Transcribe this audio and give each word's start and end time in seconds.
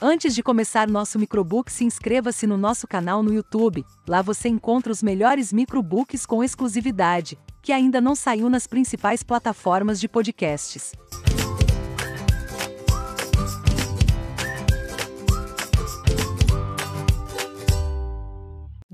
Antes 0.00 0.32
de 0.32 0.44
começar 0.44 0.88
nosso 0.88 1.18
microbook, 1.18 1.72
se 1.72 1.82
inscreva-se 1.84 2.46
no 2.46 2.56
nosso 2.56 2.86
canal 2.86 3.20
no 3.20 3.34
YouTube. 3.34 3.84
Lá 4.06 4.22
você 4.22 4.48
encontra 4.48 4.92
os 4.92 5.02
melhores 5.02 5.52
microbooks 5.52 6.24
com 6.24 6.44
exclusividade, 6.44 7.36
que 7.60 7.72
ainda 7.72 8.00
não 8.00 8.14
saiu 8.14 8.48
nas 8.48 8.64
principais 8.64 9.24
plataformas 9.24 9.98
de 9.98 10.06
podcasts. 10.06 10.92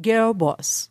Girl 0.02 0.32
Boss 0.32 0.91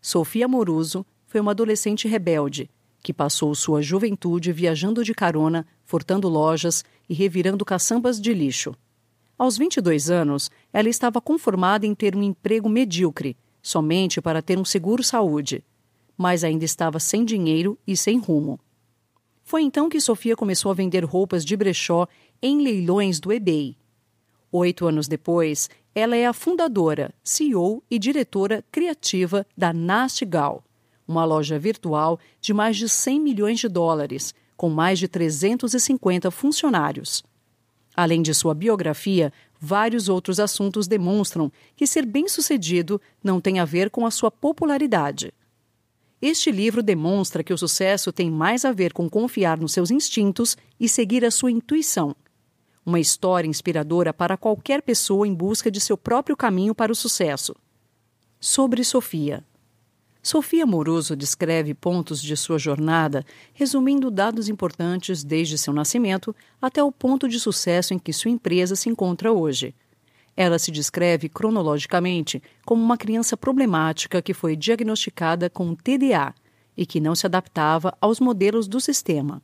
Sofia 0.00 0.46
Moruso 0.46 1.04
foi 1.26 1.40
uma 1.40 1.50
adolescente 1.50 2.06
rebelde 2.06 2.70
que 3.02 3.12
passou 3.12 3.54
sua 3.56 3.82
juventude 3.82 4.52
viajando 4.52 5.04
de 5.04 5.12
carona, 5.12 5.66
furtando 5.84 6.28
lojas 6.28 6.84
e 7.08 7.12
revirando 7.12 7.64
caçambas 7.64 8.18
de 8.20 8.32
lixo. 8.32 8.74
Aos 9.44 9.58
22 9.58 10.08
anos, 10.08 10.50
ela 10.72 10.88
estava 10.88 11.20
conformada 11.20 11.84
em 11.84 11.94
ter 11.94 12.16
um 12.16 12.22
emprego 12.22 12.66
medíocre, 12.66 13.36
somente 13.62 14.18
para 14.18 14.40
ter 14.40 14.58
um 14.58 14.64
seguro-saúde, 14.64 15.62
mas 16.16 16.42
ainda 16.42 16.64
estava 16.64 16.98
sem 16.98 17.26
dinheiro 17.26 17.78
e 17.86 17.94
sem 17.94 18.18
rumo. 18.18 18.58
Foi 19.42 19.60
então 19.60 19.90
que 19.90 20.00
Sofia 20.00 20.34
começou 20.34 20.70
a 20.70 20.74
vender 20.74 21.04
roupas 21.04 21.44
de 21.44 21.54
brechó 21.58 22.08
em 22.40 22.62
leilões 22.62 23.20
do 23.20 23.30
eBay. 23.30 23.76
Oito 24.50 24.86
anos 24.86 25.06
depois, 25.06 25.68
ela 25.94 26.16
é 26.16 26.24
a 26.24 26.32
fundadora, 26.32 27.12
CEO 27.22 27.82
e 27.90 27.98
diretora 27.98 28.64
criativa 28.72 29.46
da 29.54 29.74
Nastigal, 29.74 30.64
uma 31.06 31.26
loja 31.26 31.58
virtual 31.58 32.18
de 32.40 32.54
mais 32.54 32.78
de 32.78 32.88
100 32.88 33.20
milhões 33.20 33.60
de 33.60 33.68
dólares, 33.68 34.34
com 34.56 34.70
mais 34.70 34.98
de 34.98 35.06
350 35.06 36.30
funcionários. 36.30 37.22
Além 37.96 38.22
de 38.22 38.34
sua 38.34 38.54
biografia, 38.54 39.32
vários 39.60 40.08
outros 40.08 40.40
assuntos 40.40 40.88
demonstram 40.88 41.50
que 41.76 41.86
ser 41.86 42.04
bem-sucedido 42.04 43.00
não 43.22 43.40
tem 43.40 43.60
a 43.60 43.64
ver 43.64 43.88
com 43.90 44.04
a 44.04 44.10
sua 44.10 44.30
popularidade. 44.30 45.32
Este 46.20 46.50
livro 46.50 46.82
demonstra 46.82 47.44
que 47.44 47.52
o 47.52 47.58
sucesso 47.58 48.12
tem 48.12 48.30
mais 48.30 48.64
a 48.64 48.72
ver 48.72 48.92
com 48.92 49.08
confiar 49.08 49.58
nos 49.58 49.72
seus 49.72 49.90
instintos 49.90 50.56
e 50.80 50.88
seguir 50.88 51.24
a 51.24 51.30
sua 51.30 51.50
intuição. 51.50 52.16
Uma 52.84 52.98
história 52.98 53.48
inspiradora 53.48 54.12
para 54.12 54.36
qualquer 54.36 54.82
pessoa 54.82 55.26
em 55.26 55.34
busca 55.34 55.70
de 55.70 55.80
seu 55.80 55.96
próprio 55.96 56.36
caminho 56.36 56.74
para 56.74 56.92
o 56.92 56.94
sucesso. 56.94 57.54
Sobre 58.40 58.82
Sofia. 58.84 59.44
Sofia 60.26 60.64
Moroso 60.64 61.14
descreve 61.14 61.74
pontos 61.74 62.22
de 62.22 62.34
sua 62.34 62.58
jornada, 62.58 63.26
resumindo 63.52 64.10
dados 64.10 64.48
importantes 64.48 65.22
desde 65.22 65.58
seu 65.58 65.70
nascimento 65.70 66.34
até 66.62 66.82
o 66.82 66.90
ponto 66.90 67.28
de 67.28 67.38
sucesso 67.38 67.92
em 67.92 67.98
que 67.98 68.10
sua 68.10 68.30
empresa 68.30 68.74
se 68.74 68.88
encontra 68.88 69.30
hoje. 69.30 69.74
Ela 70.34 70.58
se 70.58 70.70
descreve 70.70 71.28
cronologicamente 71.28 72.42
como 72.64 72.82
uma 72.82 72.96
criança 72.96 73.36
problemática 73.36 74.22
que 74.22 74.32
foi 74.32 74.56
diagnosticada 74.56 75.50
com 75.50 75.74
TDA 75.74 76.34
e 76.74 76.86
que 76.86 77.00
não 77.00 77.14
se 77.14 77.26
adaptava 77.26 77.94
aos 78.00 78.18
modelos 78.18 78.66
do 78.66 78.80
sistema. 78.80 79.42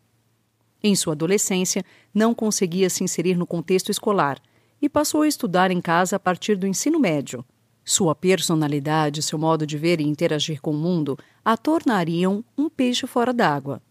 Em 0.83 0.97
sua 0.97 1.13
adolescência, 1.13 1.85
não 2.13 2.35
conseguia 2.35 2.89
se 2.89 3.05
inserir 3.05 3.37
no 3.37 3.47
contexto 3.47 3.91
escolar 3.91 4.41
e 4.81 4.89
passou 4.89 5.21
a 5.21 5.29
estudar 5.29 5.71
em 5.71 5.81
casa 5.83 6.17
a 6.17 6.19
partir 6.19 6.57
do 6.57 6.67
ensino 6.67 6.99
médio. 6.99 7.45
Sua 7.85 8.15
personalidade, 8.15 9.23
seu 9.23 9.39
modo 9.39 9.67
de 9.67 9.77
ver 9.77 10.01
e 10.01 10.07
interagir 10.07 10.61
com 10.61 10.71
o 10.71 10.77
mundo 10.77 11.19
a 11.45 11.57
tornariam 11.57 12.45
um 12.57 12.69
peixe 12.69 13.07
fora 13.07 13.33
d'água. 13.33 13.83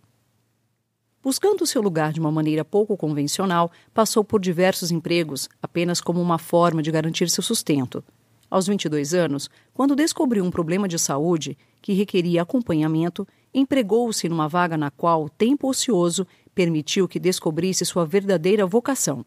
Buscando 1.21 1.65
seu 1.65 1.81
lugar 1.81 2.13
de 2.13 2.19
uma 2.19 2.31
maneira 2.31 2.63
pouco 2.63 2.95
convencional, 2.95 3.69
passou 3.93 4.23
por 4.23 4.39
diversos 4.39 4.89
empregos 4.89 5.49
apenas 5.61 5.99
como 5.99 6.21
uma 6.21 6.37
forma 6.37 6.81
de 6.81 6.91
garantir 6.91 7.29
seu 7.29 7.43
sustento. 7.43 8.03
Aos 8.49 8.67
22 8.67 9.13
anos, 9.13 9.49
quando 9.73 9.95
descobriu 9.95 10.43
um 10.43 10.49
problema 10.49 10.87
de 10.87 10.97
saúde 10.97 11.57
que 11.81 11.93
requeria 11.93 12.41
acompanhamento, 12.41 13.27
empregou-se 13.53 14.27
numa 14.29 14.47
vaga 14.47 14.77
na 14.77 14.89
qual 14.89 15.25
o 15.25 15.29
tempo 15.29 15.67
ocioso 15.69 16.25
permitiu 16.55 17.07
que 17.07 17.19
descobrisse 17.19 17.85
sua 17.85 18.05
verdadeira 18.05 18.65
vocação. 18.65 19.25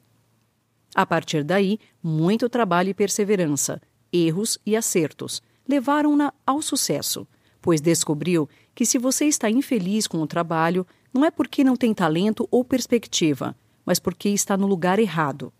A 0.94 1.06
partir 1.06 1.44
daí, 1.44 1.78
muito 2.02 2.48
trabalho 2.48 2.88
e 2.88 2.94
perseverança, 2.94 3.80
erros 4.12 4.58
e 4.64 4.76
acertos 4.76 5.42
levaram-na 5.66 6.32
ao 6.46 6.60
sucesso, 6.60 7.26
pois 7.60 7.80
descobriu 7.80 8.48
que 8.74 8.84
se 8.84 8.98
você 8.98 9.26
está 9.26 9.48
infeliz 9.48 10.06
com 10.06 10.18
o 10.18 10.26
trabalho, 10.26 10.86
não 11.12 11.24
é 11.24 11.30
porque 11.30 11.62
não 11.62 11.76
tem 11.76 11.94
talento 11.94 12.46
ou 12.50 12.64
perspectiva, 12.64 13.56
mas 13.84 13.98
porque 13.98 14.28
está 14.28 14.56
no 14.56 14.66
lugar 14.66 14.98
errado. 14.98 15.52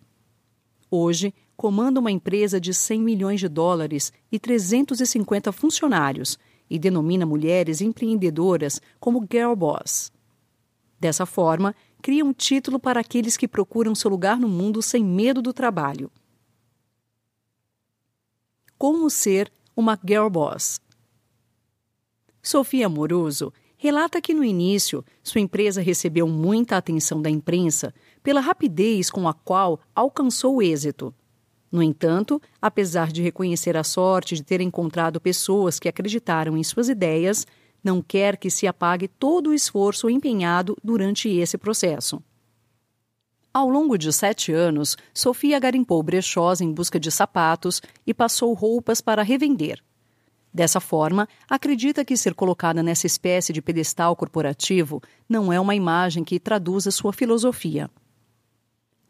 Hoje, 0.90 1.32
comanda 1.56 2.00
uma 2.00 2.10
empresa 2.10 2.60
de 2.60 2.74
100 2.74 3.00
milhões 3.00 3.40
de 3.40 3.48
dólares 3.48 4.12
e 4.30 4.38
350 4.38 5.52
funcionários 5.52 6.38
e 6.68 6.78
denomina 6.78 7.24
mulheres 7.24 7.80
empreendedoras 7.80 8.80
como 8.98 9.26
Girl 9.30 9.54
Boss. 9.54 10.12
Dessa 10.98 11.26
forma, 11.26 11.74
cria 12.00 12.24
um 12.24 12.32
título 12.32 12.78
para 12.78 13.00
aqueles 13.00 13.36
que 13.36 13.48
procuram 13.48 13.94
seu 13.94 14.10
lugar 14.10 14.38
no 14.38 14.48
mundo 14.48 14.80
sem 14.82 15.04
medo 15.04 15.42
do 15.42 15.52
trabalho. 15.52 16.10
Como 18.82 19.08
ser 19.08 19.48
uma 19.76 19.96
girl 20.04 20.28
boss. 20.28 20.80
Sofia 22.42 22.86
Amoroso 22.86 23.52
relata 23.76 24.20
que 24.20 24.34
no 24.34 24.42
início 24.42 25.04
sua 25.22 25.40
empresa 25.40 25.80
recebeu 25.80 26.26
muita 26.26 26.76
atenção 26.76 27.22
da 27.22 27.30
imprensa 27.30 27.94
pela 28.24 28.40
rapidez 28.40 29.08
com 29.08 29.28
a 29.28 29.32
qual 29.32 29.78
alcançou 29.94 30.56
o 30.56 30.62
êxito. 30.62 31.14
No 31.70 31.80
entanto, 31.80 32.42
apesar 32.60 33.12
de 33.12 33.22
reconhecer 33.22 33.76
a 33.76 33.84
sorte 33.84 34.34
de 34.34 34.42
ter 34.42 34.60
encontrado 34.60 35.20
pessoas 35.20 35.78
que 35.78 35.88
acreditaram 35.88 36.56
em 36.56 36.64
suas 36.64 36.88
ideias, 36.88 37.46
não 37.84 38.02
quer 38.02 38.36
que 38.36 38.50
se 38.50 38.66
apague 38.66 39.06
todo 39.06 39.50
o 39.50 39.54
esforço 39.54 40.10
empenhado 40.10 40.76
durante 40.82 41.28
esse 41.28 41.56
processo. 41.56 42.20
Ao 43.54 43.68
longo 43.68 43.98
de 43.98 44.10
sete 44.12 44.50
anos, 44.50 44.96
Sofia 45.12 45.60
garimpou 45.60 46.02
brechós 46.02 46.62
em 46.62 46.72
busca 46.72 46.98
de 46.98 47.10
sapatos 47.10 47.82
e 48.06 48.14
passou 48.14 48.54
roupas 48.54 49.02
para 49.02 49.22
revender. 49.22 49.82
Dessa 50.54 50.80
forma, 50.80 51.28
acredita 51.48 52.04
que 52.04 52.16
ser 52.16 52.34
colocada 52.34 52.82
nessa 52.82 53.06
espécie 53.06 53.52
de 53.52 53.60
pedestal 53.60 54.16
corporativo 54.16 55.02
não 55.28 55.52
é 55.52 55.60
uma 55.60 55.74
imagem 55.74 56.24
que 56.24 56.40
traduza 56.40 56.90
sua 56.90 57.12
filosofia. 57.12 57.90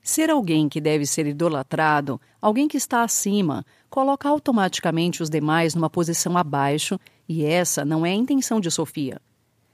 Ser 0.03 0.31
alguém 0.31 0.69
que 0.69 0.81
deve 0.81 1.07
ser 1.07 1.27
idolatrado, 1.29 2.21
alguém 2.41 2.67
que 2.67 2.77
está 2.77 3.05
acima, 3.05 3.65
coloca 3.89 4.29
automaticamente 4.29 5.23
os 5.23 5.31
demais 5.31 5.77
numa 5.77 5.89
posição 5.89 6.37
abaixo, 6.37 6.99
e 7.29 7.45
essa 7.45 7.85
não 7.85 8.05
é 8.05 8.11
a 8.11 8.15
intenção 8.15 8.59
de 8.61 8.69
Sofia. 8.71 9.21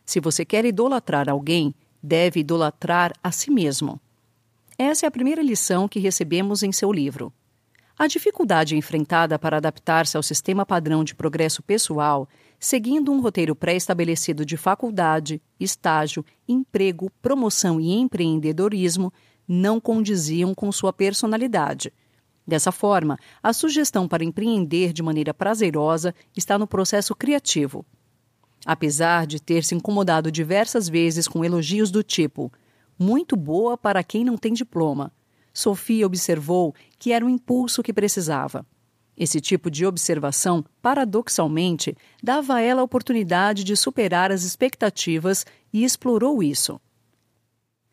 Se 0.05 0.21
você 0.21 0.45
quer 0.45 0.67
idolatrar 0.67 1.31
alguém, 1.31 1.75
deve 2.03 2.41
idolatrar 2.41 3.13
a 3.23 3.33
si 3.33 3.51
mesmo. 3.51 3.99
Essa 4.81 5.07
é 5.07 5.09
a 5.09 5.11
primeira 5.11 5.43
lição 5.43 5.89
que 5.89 5.99
recebemos 5.99 6.63
em 6.63 6.71
seu 6.71 6.93
livro. 6.93 7.33
A 7.99 8.07
dificuldade 8.07 8.77
enfrentada 8.77 9.37
para 9.37 9.57
adaptar-se 9.57 10.17
ao 10.17 10.23
sistema 10.23 10.65
padrão 10.65 11.03
de 11.03 11.17
progresso 11.17 11.65
pessoal, 11.65 12.29
seguindo 12.61 13.11
um 13.11 13.21
roteiro 13.21 13.57
pré-estabelecido 13.57 14.47
de 14.47 14.57
faculdade, 14.57 15.43
estágio, 15.59 16.25
emprego, 16.47 17.11
promoção 17.21 17.81
e 17.81 17.93
empreendedorismo, 17.93 19.13
não 19.49 19.81
condiziam 19.81 20.55
com 20.55 20.71
sua 20.71 20.93
personalidade. 20.93 21.93
Dessa 22.47 22.71
forma, 22.71 23.19
a 23.43 23.53
sugestão 23.53 24.07
para 24.07 24.23
empreender 24.23 24.93
de 24.93 25.03
maneira 25.03 25.35
prazerosa 25.35 26.15
está 26.37 26.57
no 26.57 26.69
processo 26.69 27.17
criativo. 27.17 27.85
Apesar 28.65 29.27
de 29.27 29.43
ter 29.43 29.65
se 29.65 29.75
incomodado 29.75 30.31
diversas 30.31 30.89
vezes 30.89 31.27
com 31.27 31.45
elogios 31.45 31.91
do 31.91 32.05
tipo 32.05 32.53
muito 32.99 33.37
boa 33.37 33.77
para 33.77 34.03
quem 34.03 34.25
não 34.25 34.37
tem 34.37 34.53
diploma. 34.53 35.13
Sofia 35.53 36.07
observou 36.07 36.75
que 36.99 37.13
era 37.13 37.25
o 37.25 37.29
impulso 37.29 37.83
que 37.83 37.93
precisava. 37.93 38.67
Esse 39.17 39.41
tipo 39.41 39.71
de 39.71 39.85
observação, 39.85 40.65
paradoxalmente, 40.81 41.97
dava 42.23 42.55
a 42.55 42.61
ela 42.61 42.81
a 42.81 42.85
oportunidade 42.85 43.65
de 43.65 43.77
superar 43.77 44.31
as 44.31 44.45
expectativas 44.45 45.45
e 45.73 45.85
explorou 45.85 46.43
isso. 46.43 46.81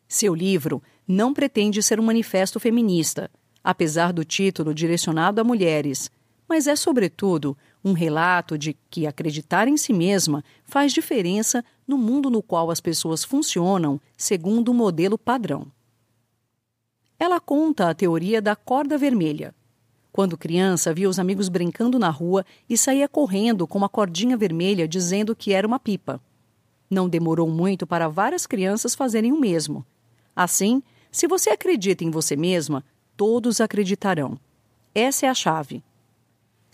Seu 0.08 0.36
livro 0.36 0.84
não 1.08 1.34
pretende 1.34 1.82
ser 1.82 2.00
um 2.00 2.04
manifesto 2.04 2.60
feminista, 2.60 3.30
apesar 3.64 4.14
do 4.14 4.24
título 4.24 4.74
direcionado 4.74 5.42
a 5.42 5.44
mulheres, 5.44 6.12
mas 6.48 6.68
é, 6.68 6.76
sobretudo, 6.76 7.58
um 7.86 7.94
relato 7.94 8.58
de 8.58 8.76
que 8.90 9.06
acreditar 9.06 9.68
em 9.68 9.78
si 9.78 9.94
mesma 9.94 10.44
faz 10.66 10.92
diferença 10.92 11.64
no 11.88 12.00
mundo 12.00 12.32
no 12.32 12.42
qual 12.42 12.72
as 12.72 12.82
pessoas 12.82 13.24
funcionam 13.24 14.02
segundo 14.18 14.72
um 14.72 14.74
modelo 14.74 15.20
padrão. 15.20 15.68
Ela 17.20 17.40
conta 17.40 17.88
a 17.88 17.94
teoria 17.94 18.42
da 18.42 18.56
corda 18.56 18.98
vermelha. 18.98 19.54
Quando 20.12 20.38
criança, 20.38 20.94
via 20.94 21.08
os 21.08 21.20
amigos 21.20 21.48
brincando 21.48 22.00
na 22.00 22.10
rua 22.10 22.44
e 22.68 22.76
saía 22.76 23.08
correndo 23.08 23.68
com 23.68 23.78
uma 23.78 23.88
cordinha 23.88 24.36
vermelha 24.36 24.88
dizendo 24.88 25.36
que 25.36 25.54
era 25.54 25.68
uma 25.68 25.80
pipa. 25.80 26.20
Não 26.90 27.08
demorou 27.08 27.48
muito 27.48 27.86
para 27.86 28.08
várias 28.08 28.48
crianças 28.48 28.96
fazerem 28.96 29.32
o 29.32 29.40
mesmo. 29.40 29.86
Assim, 30.36 30.82
se 31.12 31.28
você 31.28 31.52
acredita 31.52 32.04
em 32.04 32.10
você 32.10 32.36
mesma, 32.36 32.84
todos 33.16 33.62
acreditarão. 33.62 34.40
Essa 34.94 35.28
é 35.28 35.30
a 35.30 35.34
chave. 35.36 35.84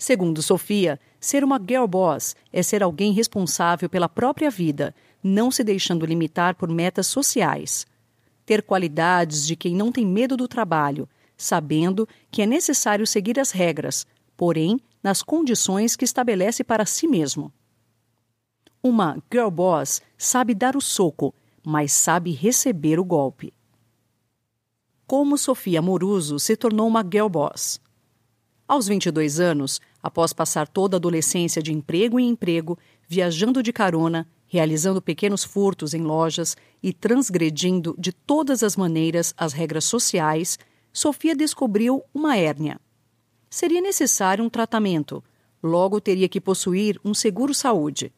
Segundo 0.02 0.42
Sofia, 0.42 0.98
ser 1.20 1.44
uma 1.44 1.60
girl 1.64 1.86
boss 1.86 2.34
é 2.52 2.60
ser 2.60 2.82
alguém 2.82 3.12
responsável 3.12 3.88
pela 3.88 4.08
própria 4.08 4.50
vida, 4.50 4.92
não 5.22 5.48
se 5.48 5.62
deixando 5.62 6.04
limitar 6.04 6.56
por 6.56 6.68
metas 6.68 7.06
sociais. 7.06 7.86
Ter 8.44 8.64
qualidades 8.64 9.46
de 9.46 9.54
quem 9.54 9.76
não 9.76 9.92
tem 9.92 10.04
medo 10.04 10.36
do 10.36 10.48
trabalho, 10.48 11.08
sabendo 11.36 12.08
que 12.32 12.42
é 12.42 12.46
necessário 12.46 13.06
seguir 13.06 13.38
as 13.38 13.52
regras, 13.52 14.04
porém 14.36 14.80
nas 15.00 15.22
condições 15.22 15.94
que 15.94 16.04
estabelece 16.04 16.64
para 16.64 16.84
si 16.84 17.06
mesmo. 17.06 17.52
Uma 18.82 19.22
girl 19.32 19.50
boss 19.50 20.02
sabe 20.18 20.52
dar 20.52 20.74
o 20.74 20.80
soco, 20.80 21.32
mas 21.64 21.92
sabe 21.92 22.32
receber 22.32 22.98
o 22.98 23.04
golpe. 23.04 23.54
Como 25.06 25.38
Sofia 25.38 25.80
Moruso 25.80 26.40
se 26.40 26.56
tornou 26.56 26.88
uma 26.88 27.04
girl 27.08 27.28
boss? 27.28 27.80
Aos 28.66 28.86
22 28.86 29.40
anos, 29.40 29.80
após 30.02 30.32
passar 30.32 30.68
toda 30.68 30.96
a 30.96 30.98
adolescência 30.98 31.62
de 31.62 31.72
emprego 31.72 32.18
em 32.18 32.28
emprego, 32.28 32.78
viajando 33.06 33.62
de 33.62 33.72
carona, 33.72 34.26
realizando 34.46 35.02
pequenos 35.02 35.44
furtos 35.44 35.94
em 35.94 36.02
lojas 36.02 36.56
e 36.82 36.92
transgredindo 36.92 37.94
de 37.98 38.12
todas 38.12 38.62
as 38.62 38.76
maneiras 38.76 39.34
as 39.36 39.52
regras 39.52 39.84
sociais, 39.84 40.58
Sofia 40.92 41.34
descobriu 41.34 42.02
uma 42.14 42.36
hérnia. 42.36 42.80
Seria 43.50 43.80
necessário 43.80 44.44
um 44.44 44.48
tratamento, 44.48 45.22
logo 45.62 46.00
teria 46.00 46.28
que 46.28 46.40
possuir 46.40 47.00
um 47.04 47.14
seguro-saúde. 47.14 48.12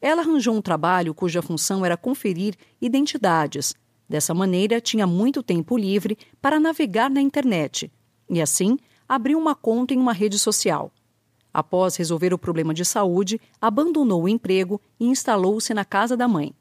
Ela 0.00 0.22
arranjou 0.22 0.54
um 0.54 0.62
trabalho 0.62 1.14
cuja 1.14 1.42
função 1.42 1.84
era 1.84 1.96
conferir 1.96 2.54
identidades. 2.80 3.74
Dessa 4.08 4.32
maneira, 4.32 4.80
tinha 4.80 5.06
muito 5.06 5.42
tempo 5.42 5.76
livre 5.76 6.16
para 6.40 6.58
navegar 6.58 7.10
na 7.10 7.20
internet 7.20 7.90
e, 8.28 8.40
assim, 8.40 8.78
abriu 9.10 9.36
uma 9.36 9.56
conta 9.56 9.92
em 9.92 9.98
uma 9.98 10.12
rede 10.12 10.38
social. 10.38 10.92
Após 11.52 11.96
resolver 11.96 12.32
o 12.32 12.38
problema 12.38 12.72
de 12.72 12.84
saúde, 12.84 13.40
abandonou 13.60 14.22
o 14.22 14.28
emprego 14.28 14.80
e 15.00 15.06
instalou-se 15.08 15.74
na 15.74 15.84
casa 15.84 16.16
da 16.16 16.28
mãe. 16.28 16.54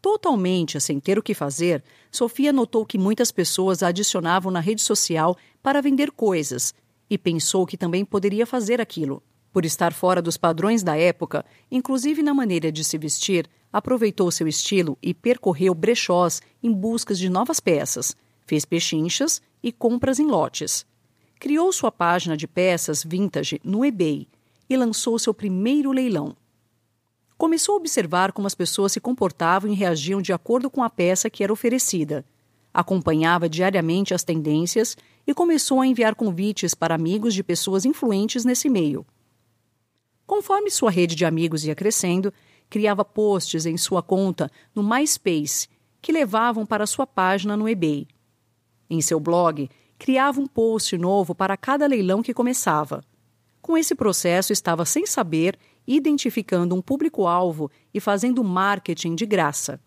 Totalmente 0.00 0.80
sem 0.80 0.98
ter 0.98 1.18
o 1.18 1.22
que 1.22 1.34
fazer, 1.34 1.84
Sofia 2.10 2.50
notou 2.50 2.86
que 2.86 2.96
muitas 2.96 3.30
pessoas 3.30 3.82
a 3.82 3.88
adicionavam 3.88 4.50
na 4.50 4.58
rede 4.58 4.80
social 4.80 5.36
para 5.62 5.82
vender 5.82 6.10
coisas 6.12 6.72
e 7.10 7.18
pensou 7.18 7.66
que 7.66 7.76
também 7.76 8.06
poderia 8.06 8.46
fazer 8.46 8.80
aquilo. 8.80 9.22
Por 9.52 9.66
estar 9.66 9.92
fora 9.92 10.22
dos 10.22 10.38
padrões 10.38 10.82
da 10.82 10.96
época, 10.96 11.44
inclusive 11.70 12.22
na 12.22 12.32
maneira 12.32 12.72
de 12.72 12.82
se 12.82 12.96
vestir, 12.96 13.46
aproveitou 13.70 14.30
seu 14.30 14.48
estilo 14.48 14.96
e 15.02 15.12
percorreu 15.12 15.74
brechós 15.74 16.40
em 16.62 16.72
busca 16.72 17.14
de 17.14 17.28
novas 17.28 17.60
peças, 17.60 18.16
fez 18.46 18.64
pechinchas 18.64 19.42
e 19.62 19.70
compras 19.70 20.18
em 20.18 20.26
lotes. 20.26 20.88
Criou 21.40 21.72
sua 21.72 21.90
página 21.90 22.36
de 22.36 22.46
peças 22.46 23.02
vintage 23.02 23.58
no 23.64 23.82
eBay 23.82 24.28
e 24.68 24.76
lançou 24.76 25.18
seu 25.18 25.32
primeiro 25.32 25.90
leilão. 25.90 26.36
Começou 27.38 27.74
a 27.74 27.78
observar 27.78 28.30
como 28.30 28.46
as 28.46 28.54
pessoas 28.54 28.92
se 28.92 29.00
comportavam 29.00 29.72
e 29.72 29.74
reagiam 29.74 30.20
de 30.20 30.34
acordo 30.34 30.68
com 30.68 30.82
a 30.82 30.90
peça 30.90 31.30
que 31.30 31.42
era 31.42 31.50
oferecida. 31.50 32.26
Acompanhava 32.74 33.48
diariamente 33.48 34.12
as 34.12 34.22
tendências 34.22 34.98
e 35.26 35.32
começou 35.32 35.80
a 35.80 35.86
enviar 35.86 36.14
convites 36.14 36.74
para 36.74 36.94
amigos 36.94 37.32
de 37.32 37.42
pessoas 37.42 37.86
influentes 37.86 38.44
nesse 38.44 38.68
meio. 38.68 39.06
Conforme 40.26 40.70
sua 40.70 40.90
rede 40.90 41.14
de 41.14 41.24
amigos 41.24 41.64
ia 41.64 41.74
crescendo, 41.74 42.34
criava 42.68 43.02
posts 43.02 43.64
em 43.64 43.78
sua 43.78 44.02
conta 44.02 44.50
no 44.74 44.82
MySpace 44.82 45.68
que 46.02 46.12
levavam 46.12 46.66
para 46.66 46.86
sua 46.86 47.06
página 47.06 47.56
no 47.56 47.66
eBay. 47.66 48.06
Em 48.90 49.00
seu 49.00 49.18
blog, 49.18 49.70
criava 50.00 50.40
um 50.40 50.46
post 50.48 50.98
novo 50.98 51.32
para 51.32 51.56
cada 51.56 51.86
leilão 51.86 52.22
que 52.22 52.34
começava. 52.34 53.04
Com 53.62 53.78
esse 53.78 53.94
processo, 53.94 54.52
estava 54.52 54.84
sem 54.84 55.06
saber, 55.06 55.56
identificando 55.86 56.74
um 56.74 56.82
público-alvo 56.82 57.70
e 57.94 58.00
fazendo 58.00 58.42
marketing 58.42 59.14
de 59.14 59.26
graça. 59.26 59.78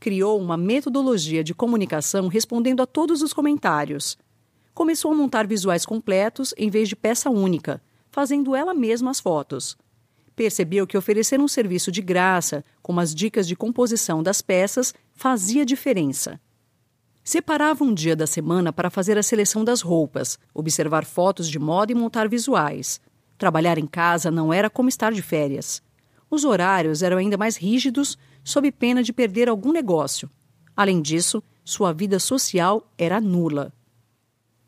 Criou 0.00 0.40
uma 0.40 0.56
metodologia 0.56 1.44
de 1.44 1.52
comunicação 1.54 2.28
respondendo 2.28 2.80
a 2.80 2.86
todos 2.86 3.20
os 3.20 3.34
comentários. 3.34 4.16
Começou 4.72 5.12
a 5.12 5.14
montar 5.14 5.46
visuais 5.46 5.84
completos 5.84 6.54
em 6.56 6.70
vez 6.70 6.88
de 6.88 6.96
peça 6.96 7.28
única 7.28 7.82
fazendo 8.16 8.56
ela 8.56 8.72
mesma 8.72 9.10
as 9.10 9.20
fotos. 9.20 9.76
Percebeu 10.34 10.86
que 10.86 10.96
oferecer 10.96 11.38
um 11.38 11.46
serviço 11.46 11.92
de 11.92 12.00
graça, 12.00 12.64
com 12.82 12.98
as 12.98 13.14
dicas 13.14 13.46
de 13.46 13.54
composição 13.54 14.22
das 14.22 14.40
peças, 14.40 14.94
fazia 15.12 15.66
diferença. 15.66 16.40
Separava 17.26 17.82
um 17.82 17.92
dia 17.92 18.14
da 18.14 18.24
semana 18.24 18.72
para 18.72 18.88
fazer 18.88 19.18
a 19.18 19.22
seleção 19.22 19.64
das 19.64 19.80
roupas, 19.80 20.38
observar 20.54 21.04
fotos 21.04 21.50
de 21.50 21.58
moda 21.58 21.90
e 21.90 21.94
montar 21.94 22.28
visuais. 22.28 23.00
Trabalhar 23.36 23.78
em 23.78 23.86
casa 23.86 24.30
não 24.30 24.52
era 24.52 24.70
como 24.70 24.88
estar 24.88 25.12
de 25.12 25.22
férias. 25.22 25.82
Os 26.30 26.44
horários 26.44 27.02
eram 27.02 27.16
ainda 27.16 27.36
mais 27.36 27.56
rígidos, 27.56 28.16
sob 28.44 28.70
pena 28.70 29.02
de 29.02 29.12
perder 29.12 29.48
algum 29.48 29.72
negócio. 29.72 30.30
Além 30.76 31.02
disso, 31.02 31.42
sua 31.64 31.92
vida 31.92 32.20
social 32.20 32.88
era 32.96 33.20
nula. 33.20 33.72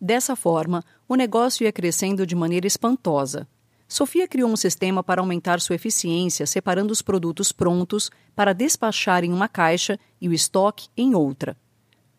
Dessa 0.00 0.34
forma, 0.34 0.82
o 1.08 1.14
negócio 1.14 1.62
ia 1.62 1.70
crescendo 1.70 2.26
de 2.26 2.34
maneira 2.34 2.66
espantosa. 2.66 3.46
Sofia 3.86 4.26
criou 4.26 4.50
um 4.50 4.56
sistema 4.56 5.04
para 5.04 5.20
aumentar 5.20 5.60
sua 5.60 5.76
eficiência, 5.76 6.44
separando 6.44 6.92
os 6.92 7.02
produtos 7.02 7.52
prontos 7.52 8.10
para 8.34 8.52
despachar 8.52 9.22
em 9.22 9.32
uma 9.32 9.46
caixa 9.46 9.96
e 10.20 10.28
o 10.28 10.32
estoque 10.32 10.88
em 10.96 11.14
outra. 11.14 11.56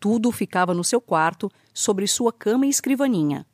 Tudo 0.00 0.32
ficava 0.32 0.74
no 0.74 0.82
seu 0.82 1.00
quarto, 1.00 1.48
sobre 1.72 2.06
sua 2.08 2.32
cama 2.32 2.66
e 2.66 2.70
escrivaninha. 2.70 3.46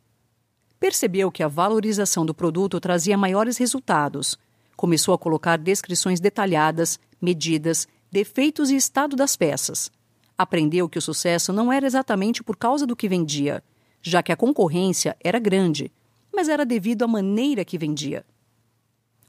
Percebeu 0.80 1.30
que 1.30 1.42
a 1.42 1.48
valorização 1.48 2.24
do 2.24 2.32
produto 2.32 2.80
trazia 2.80 3.18
maiores 3.18 3.58
resultados. 3.58 4.38
Começou 4.76 5.12
a 5.12 5.18
colocar 5.18 5.58
descrições 5.58 6.20
detalhadas, 6.20 6.98
medidas, 7.20 7.86
defeitos 8.10 8.70
e 8.70 8.76
estado 8.76 9.16
das 9.16 9.36
peças. 9.36 9.90
Aprendeu 10.38 10.88
que 10.88 10.98
o 10.98 11.02
sucesso 11.02 11.52
não 11.52 11.70
era 11.70 11.86
exatamente 11.86 12.42
por 12.42 12.56
causa 12.56 12.86
do 12.86 12.96
que 12.96 13.08
vendia 13.08 13.62
já 14.06 14.22
que 14.22 14.30
a 14.30 14.36
concorrência 14.36 15.16
era 15.18 15.40
grande, 15.40 15.90
mas 16.32 16.48
era 16.48 16.64
devido 16.64 17.02
à 17.02 17.08
maneira 17.08 17.64
que 17.64 17.76
vendia. 17.76 18.24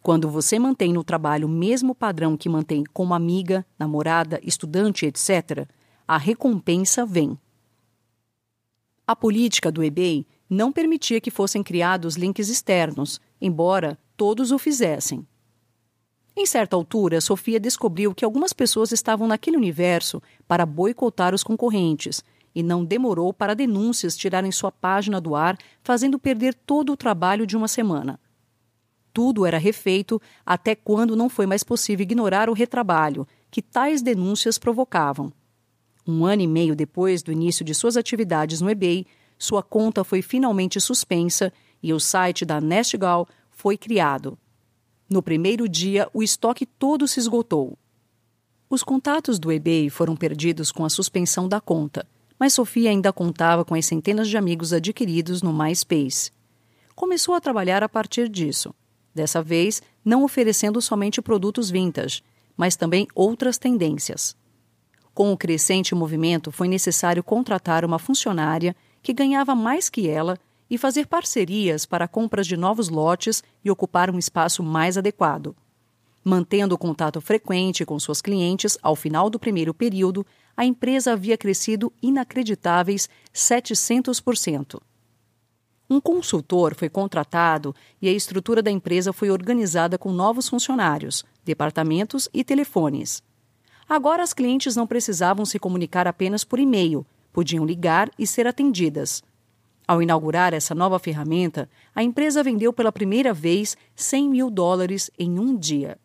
Quando 0.04 0.30
você 0.30 0.60
mantém 0.60 0.94
no 0.94 1.04
trabalho 1.04 1.48
o 1.48 1.50
mesmo 1.52 1.96
padrão 1.96 2.38
que 2.38 2.48
mantém 2.48 2.84
como 2.94 3.16
amiga, 3.16 3.66
namorada, 3.80 4.40
estudante, 4.44 5.08
etc., 5.08 5.68
a 6.08 6.18
recompensa 6.18 7.06
vem. 7.06 7.38
A 9.06 9.16
política 9.16 9.72
do 9.72 9.84
eBay 9.84 10.26
não 10.50 10.72
permitia 10.72 11.20
que 11.20 11.30
fossem 11.30 11.62
criados 11.62 12.16
links 12.16 12.48
externos, 12.48 13.20
embora 13.42 14.00
todos 14.16 14.52
o 14.52 14.58
fizessem. 14.58 15.28
Em 16.36 16.46
certa 16.46 16.76
altura, 16.76 17.20
Sofia 17.20 17.60
descobriu 17.60 18.14
que 18.14 18.24
algumas 18.24 18.54
pessoas 18.54 18.92
estavam 18.92 19.28
naquele 19.28 19.58
universo 19.58 20.22
para 20.48 20.66
boicotar 20.66 21.34
os 21.34 21.44
concorrentes 21.44 22.24
e 22.56 22.64
não 22.64 22.86
demorou 22.86 23.34
para 23.34 23.56
denúncias 23.56 24.16
tirarem 24.16 24.52
sua 24.52 24.72
página 24.72 25.20
do 25.20 25.36
ar, 25.36 25.58
fazendo 25.84 26.18
perder 26.18 26.54
todo 26.54 26.94
o 26.94 26.98
trabalho 26.98 27.46
de 27.46 27.58
uma 27.58 27.68
semana. 27.68 28.20
Tudo 29.12 29.46
era 29.46 29.58
refeito 29.58 30.22
até 30.46 30.74
quando 30.76 31.16
não 31.16 31.28
foi 31.28 31.46
mais 31.46 31.64
possível 31.64 32.04
ignorar 32.04 32.50
o 32.50 32.54
retrabalho 32.54 33.28
que 33.50 33.62
tais 33.62 34.02
denúncias 34.02 34.58
provocavam. 34.58 35.34
Um 36.08 36.26
ano 36.26 36.42
e 36.42 36.48
meio 36.48 36.76
depois 36.76 37.22
do 37.22 37.32
início 37.32 37.66
de 37.66 37.76
suas 37.76 37.98
atividades 37.98 38.62
no 38.62 38.70
eBay, 38.70 39.06
sua 39.38 39.62
conta 39.62 40.04
foi 40.04 40.22
finalmente 40.22 40.80
suspensa 40.80 41.52
e 41.84 41.94
o 41.94 42.00
site 42.00 42.46
da 42.46 42.62
Nestgal 42.62 43.28
foi 43.52 43.78
criado. 43.78 44.38
No 45.10 45.22
primeiro 45.22 45.68
dia, 45.68 46.10
o 46.14 46.24
estoque 46.24 46.66
todo 46.66 47.08
se 47.08 47.20
esgotou. 47.20 47.78
Os 48.70 48.84
contatos 48.84 49.38
do 49.38 49.52
eBay 49.52 49.90
foram 49.90 50.16
perdidos 50.16 50.72
com 50.72 50.86
a 50.86 50.90
suspensão 50.90 51.48
da 51.48 51.60
conta 51.60 52.08
mas 52.40 52.54
Sofia 52.54 52.90
ainda 52.90 53.12
contava 53.12 53.66
com 53.66 53.76
as 53.76 53.86
centenas 53.86 54.28
de 54.28 54.38
amigos 54.38 54.74
adquiridos 54.74 55.42
no 55.42 55.54
MySpace. 55.54 56.32
Começou 56.96 57.34
a 57.34 57.42
trabalhar 57.42 57.84
a 57.84 57.90
partir 57.90 58.30
disso, 58.30 58.74
dessa 59.14 59.42
vez 59.42 59.82
não 60.04 60.24
oferecendo 60.24 60.82
somente 60.82 61.22
produtos 61.22 61.70
vintage, 61.70 62.24
mas 62.56 62.76
também 62.76 63.08
outras 63.14 63.58
tendências. 63.58 64.36
Com 65.18 65.34
o 65.34 65.36
crescente 65.36 65.96
movimento, 65.96 66.52
foi 66.52 66.68
necessário 66.68 67.24
contratar 67.24 67.84
uma 67.84 67.98
funcionária 67.98 68.76
que 69.02 69.12
ganhava 69.12 69.56
mais 69.56 69.90
que 69.90 70.08
ela 70.08 70.38
e 70.70 70.78
fazer 70.78 71.08
parcerias 71.08 71.88
para 71.88 72.06
a 72.06 72.08
compra 72.08 72.44
de 72.44 72.56
novos 72.56 72.88
lotes 72.88 73.44
e 73.66 73.72
ocupar 73.72 74.12
um 74.12 74.20
espaço 74.20 74.62
mais 74.62 74.96
adequado. 74.96 75.56
Mantendo 76.24 76.76
o 76.76 76.78
contato 76.78 77.20
frequente 77.20 77.84
com 77.84 78.00
suas 78.00 78.22
clientes, 78.22 78.78
ao 78.80 78.96
final 78.96 79.28
do 79.28 79.40
primeiro 79.40 79.74
período, 79.74 80.24
a 80.56 80.64
empresa 80.64 81.14
havia 81.14 81.36
crescido 81.36 81.92
inacreditáveis 82.00 83.10
700%. 83.34 84.80
Um 85.90 86.00
consultor 86.00 86.76
foi 86.76 86.90
contratado 86.90 87.74
e 88.00 88.08
a 88.08 88.14
estrutura 88.14 88.62
da 88.62 88.70
empresa 88.70 89.12
foi 89.12 89.32
organizada 89.32 89.98
com 89.98 90.12
novos 90.12 90.48
funcionários, 90.48 91.26
departamentos 91.44 92.30
e 92.32 92.44
telefones. 92.44 93.26
Agora 93.90 94.22
as 94.22 94.34
clientes 94.34 94.76
não 94.76 94.86
precisavam 94.86 95.46
se 95.46 95.58
comunicar 95.58 96.08
apenas 96.08 96.44
por 96.44 96.60
e-mail, 96.60 97.06
podiam 97.32 97.66
ligar 97.66 98.12
e 98.20 98.28
ser 98.28 98.48
atendidas. 98.48 99.24
Ao 99.88 100.02
inaugurar 100.02 100.54
essa 100.54 100.76
nova 100.76 101.00
ferramenta, 101.00 101.70
a 101.96 102.04
empresa 102.04 102.44
vendeu 102.44 102.74
pela 102.74 102.92
primeira 102.92 103.34
vez 103.34 103.78
100 103.96 104.30
mil 104.30 104.50
dólares 104.50 105.10
em 105.18 105.40
um 105.40 105.56
dia. 105.56 105.98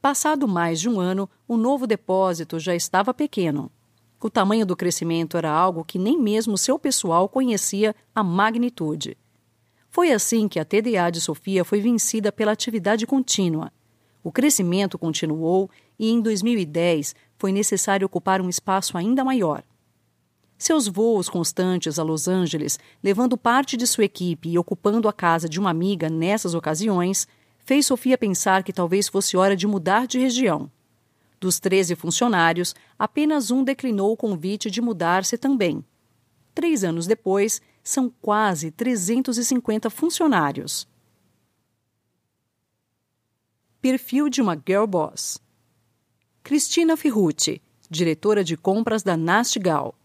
Passado 0.00 0.46
mais 0.46 0.80
de 0.80 0.88
um 0.88 1.00
ano, 1.00 1.28
o 1.48 1.56
novo 1.56 1.84
depósito 1.84 2.60
já 2.60 2.76
estava 2.76 3.12
pequeno. 3.12 3.72
O 4.26 4.30
tamanho 4.30 4.66
do 4.66 4.76
crescimento 4.76 5.36
era 5.36 5.50
algo 5.50 5.84
que 5.84 5.98
nem 5.98 6.20
mesmo 6.20 6.58
seu 6.58 6.78
pessoal 6.78 7.28
conhecia 7.28 7.94
a 8.14 8.24
magnitude. 8.24 9.16
Foi 9.88 10.12
assim 10.12 10.48
que 10.48 10.58
a 10.58 10.64
TDA 10.64 11.10
de 11.10 11.20
Sofia 11.20 11.64
foi 11.64 11.80
vencida 11.80 12.32
pela 12.32 12.52
atividade 12.52 13.06
contínua. 13.06 13.72
O 14.22 14.32
crescimento 14.32 14.98
continuou 14.98 15.70
e, 15.98 16.10
em 16.10 16.20
2010, 16.20 17.14
foi 17.38 17.52
necessário 17.52 18.06
ocupar 18.06 18.40
um 18.40 18.48
espaço 18.48 18.96
ainda 18.96 19.24
maior. 19.24 19.62
Seus 20.58 20.88
voos 20.88 21.28
constantes 21.28 21.98
a 21.98 22.02
Los 22.02 22.26
Angeles, 22.26 22.78
levando 23.02 23.36
parte 23.36 23.76
de 23.76 23.86
sua 23.86 24.04
equipe 24.04 24.48
e 24.48 24.58
ocupando 24.58 25.08
a 25.08 25.12
casa 25.12 25.48
de 25.48 25.60
uma 25.60 25.70
amiga 25.70 26.08
nessas 26.08 26.54
ocasiões, 26.54 27.28
fez 27.58 27.86
Sofia 27.86 28.16
pensar 28.16 28.62
que 28.62 28.72
talvez 28.72 29.06
fosse 29.06 29.36
hora 29.36 29.54
de 29.54 29.66
mudar 29.66 30.06
de 30.06 30.18
região. 30.18 30.70
Dos 31.38 31.60
13 31.60 31.94
funcionários, 31.94 32.74
apenas 32.98 33.50
um 33.50 33.62
declinou 33.62 34.12
o 34.12 34.16
convite 34.16 34.70
de 34.70 34.80
mudar-se 34.80 35.36
também. 35.36 35.84
Três 36.54 36.82
anos 36.82 37.06
depois, 37.06 37.60
são 37.84 38.10
quase 38.22 38.70
350 38.70 39.90
funcionários. 39.90 40.88
Perfil 43.82 44.30
de 44.30 44.40
uma 44.40 44.60
Girl 44.66 44.86
Boss 44.86 45.38
Cristina 46.46 46.96
Ferrucci, 46.96 47.60
diretora 47.90 48.44
de 48.44 48.56
compras 48.56 49.02
da 49.02 49.16
Nastigal. 49.16 49.96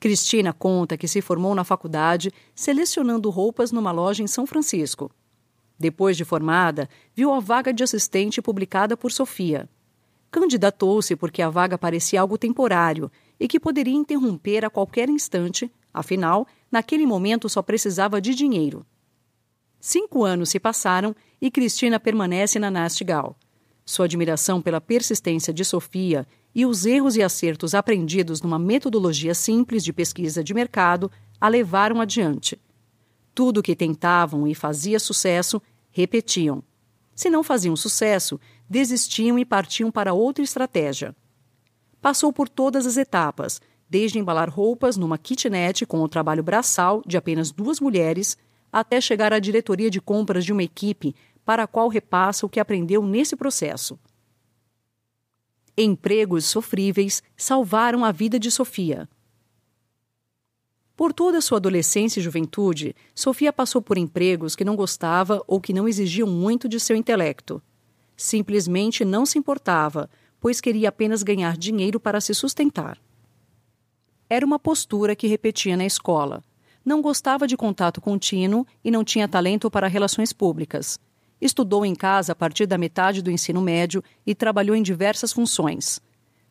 Cristina 0.00 0.52
conta 0.52 0.96
que 0.96 1.06
se 1.06 1.22
formou 1.22 1.54
na 1.54 1.62
faculdade 1.62 2.32
selecionando 2.56 3.30
roupas 3.30 3.70
numa 3.70 3.92
loja 3.92 4.20
em 4.20 4.26
São 4.26 4.48
Francisco. 4.48 5.12
Depois 5.78 6.16
de 6.16 6.24
formada, 6.24 6.90
viu 7.14 7.32
a 7.32 7.38
vaga 7.38 7.72
de 7.72 7.84
assistente 7.84 8.42
publicada 8.42 8.96
por 8.96 9.12
Sofia. 9.12 9.70
Candidatou-se 10.28 11.14
porque 11.14 11.40
a 11.40 11.48
vaga 11.48 11.78
parecia 11.78 12.20
algo 12.20 12.36
temporário 12.36 13.08
e 13.38 13.46
que 13.46 13.60
poderia 13.60 13.94
interromper 13.94 14.64
a 14.64 14.70
qualquer 14.70 15.08
instante, 15.08 15.70
afinal, 15.94 16.48
naquele 16.68 17.06
momento 17.06 17.48
só 17.48 17.62
precisava 17.62 18.20
de 18.20 18.34
dinheiro. 18.34 18.84
Cinco 19.78 20.24
anos 20.24 20.48
se 20.48 20.58
passaram 20.58 21.14
e 21.40 21.48
Cristina 21.48 22.00
permanece 22.00 22.58
na 22.58 22.72
Nastigal. 22.72 23.36
Sua 23.84 24.04
admiração 24.04 24.60
pela 24.60 24.80
persistência 24.80 25.52
de 25.52 25.64
Sofia 25.64 26.26
e 26.54 26.66
os 26.66 26.84
erros 26.86 27.16
e 27.16 27.22
acertos 27.22 27.74
aprendidos 27.74 28.42
numa 28.42 28.58
metodologia 28.58 29.34
simples 29.34 29.82
de 29.82 29.92
pesquisa 29.92 30.42
de 30.42 30.52
mercado 30.52 31.10
a 31.40 31.48
levaram 31.48 32.00
adiante. 32.00 32.60
Tudo 33.34 33.60
o 33.60 33.62
que 33.62 33.76
tentavam 33.76 34.46
e 34.46 34.54
fazia 34.54 34.98
sucesso, 34.98 35.62
repetiam. 35.90 36.62
Se 37.14 37.30
não 37.30 37.42
faziam 37.42 37.76
sucesso, 37.76 38.40
desistiam 38.68 39.38
e 39.38 39.44
partiam 39.44 39.90
para 39.90 40.12
outra 40.12 40.42
estratégia. 40.42 41.14
Passou 42.00 42.32
por 42.32 42.48
todas 42.48 42.86
as 42.86 42.96
etapas, 42.96 43.60
desde 43.88 44.18
embalar 44.18 44.48
roupas 44.48 44.96
numa 44.96 45.18
kitnet 45.18 45.84
com 45.84 46.00
o 46.00 46.08
trabalho 46.08 46.42
braçal 46.42 47.02
de 47.06 47.16
apenas 47.16 47.50
duas 47.50 47.80
mulheres, 47.80 48.38
até 48.72 49.00
chegar 49.00 49.32
à 49.32 49.38
diretoria 49.38 49.90
de 49.90 50.00
compras 50.00 50.44
de 50.44 50.52
uma 50.52 50.62
equipe 50.62 51.14
para 51.50 51.64
a 51.64 51.66
qual 51.66 51.88
repassa 51.88 52.46
o 52.46 52.48
que 52.48 52.60
aprendeu 52.60 53.02
nesse 53.02 53.34
processo. 53.34 53.98
Empregos 55.76 56.44
sofríveis 56.44 57.24
salvaram 57.36 58.04
a 58.04 58.12
vida 58.12 58.38
de 58.38 58.52
Sofia. 58.52 59.08
Por 60.94 61.12
toda 61.12 61.40
sua 61.40 61.58
adolescência 61.58 62.20
e 62.20 62.22
juventude, 62.22 62.94
Sofia 63.16 63.52
passou 63.52 63.82
por 63.82 63.98
empregos 63.98 64.54
que 64.54 64.64
não 64.64 64.76
gostava 64.76 65.42
ou 65.44 65.60
que 65.60 65.72
não 65.72 65.88
exigiam 65.88 66.28
muito 66.28 66.68
de 66.68 66.78
seu 66.78 66.94
intelecto. 66.94 67.60
Simplesmente 68.16 69.04
não 69.04 69.26
se 69.26 69.36
importava, 69.36 70.08
pois 70.40 70.60
queria 70.60 70.90
apenas 70.90 71.24
ganhar 71.24 71.56
dinheiro 71.56 71.98
para 71.98 72.20
se 72.20 72.32
sustentar. 72.32 72.96
Era 74.28 74.46
uma 74.46 74.60
postura 74.60 75.16
que 75.16 75.26
repetia 75.26 75.76
na 75.76 75.84
escola. 75.84 76.44
Não 76.84 77.02
gostava 77.02 77.44
de 77.48 77.56
contato 77.56 78.00
contínuo 78.00 78.64
e 78.84 78.90
não 78.92 79.02
tinha 79.02 79.26
talento 79.26 79.68
para 79.68 79.88
relações 79.88 80.32
públicas. 80.32 80.96
Estudou 81.40 81.86
em 81.86 81.94
casa 81.94 82.32
a 82.32 82.34
partir 82.34 82.66
da 82.66 82.76
metade 82.76 83.22
do 83.22 83.30
ensino 83.30 83.60
médio 83.62 84.02
e 84.26 84.34
trabalhou 84.34 84.76
em 84.76 84.82
diversas 84.82 85.32
funções. 85.32 86.00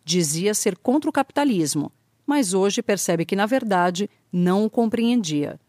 Dizia 0.03 0.53
ser 0.53 0.77
contra 0.77 1.09
o 1.09 1.13
capitalismo, 1.13 1.91
mas 2.25 2.53
hoje 2.53 2.81
percebe 2.81 3.25
que, 3.25 3.35
na 3.35 3.45
verdade, 3.45 4.09
não 4.31 4.65
o 4.65 4.69
compreendia. 4.69 5.59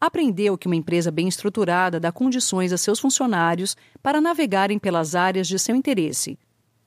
Aprendeu 0.00 0.56
que 0.56 0.66
uma 0.66 0.76
empresa 0.76 1.10
bem 1.10 1.28
estruturada 1.28 2.00
dá 2.00 2.10
condições 2.10 2.72
a 2.72 2.78
seus 2.78 2.98
funcionários 2.98 3.76
para 4.02 4.20
navegarem 4.20 4.78
pelas 4.78 5.14
áreas 5.14 5.46
de 5.46 5.58
seu 5.58 5.76
interesse. 5.76 6.38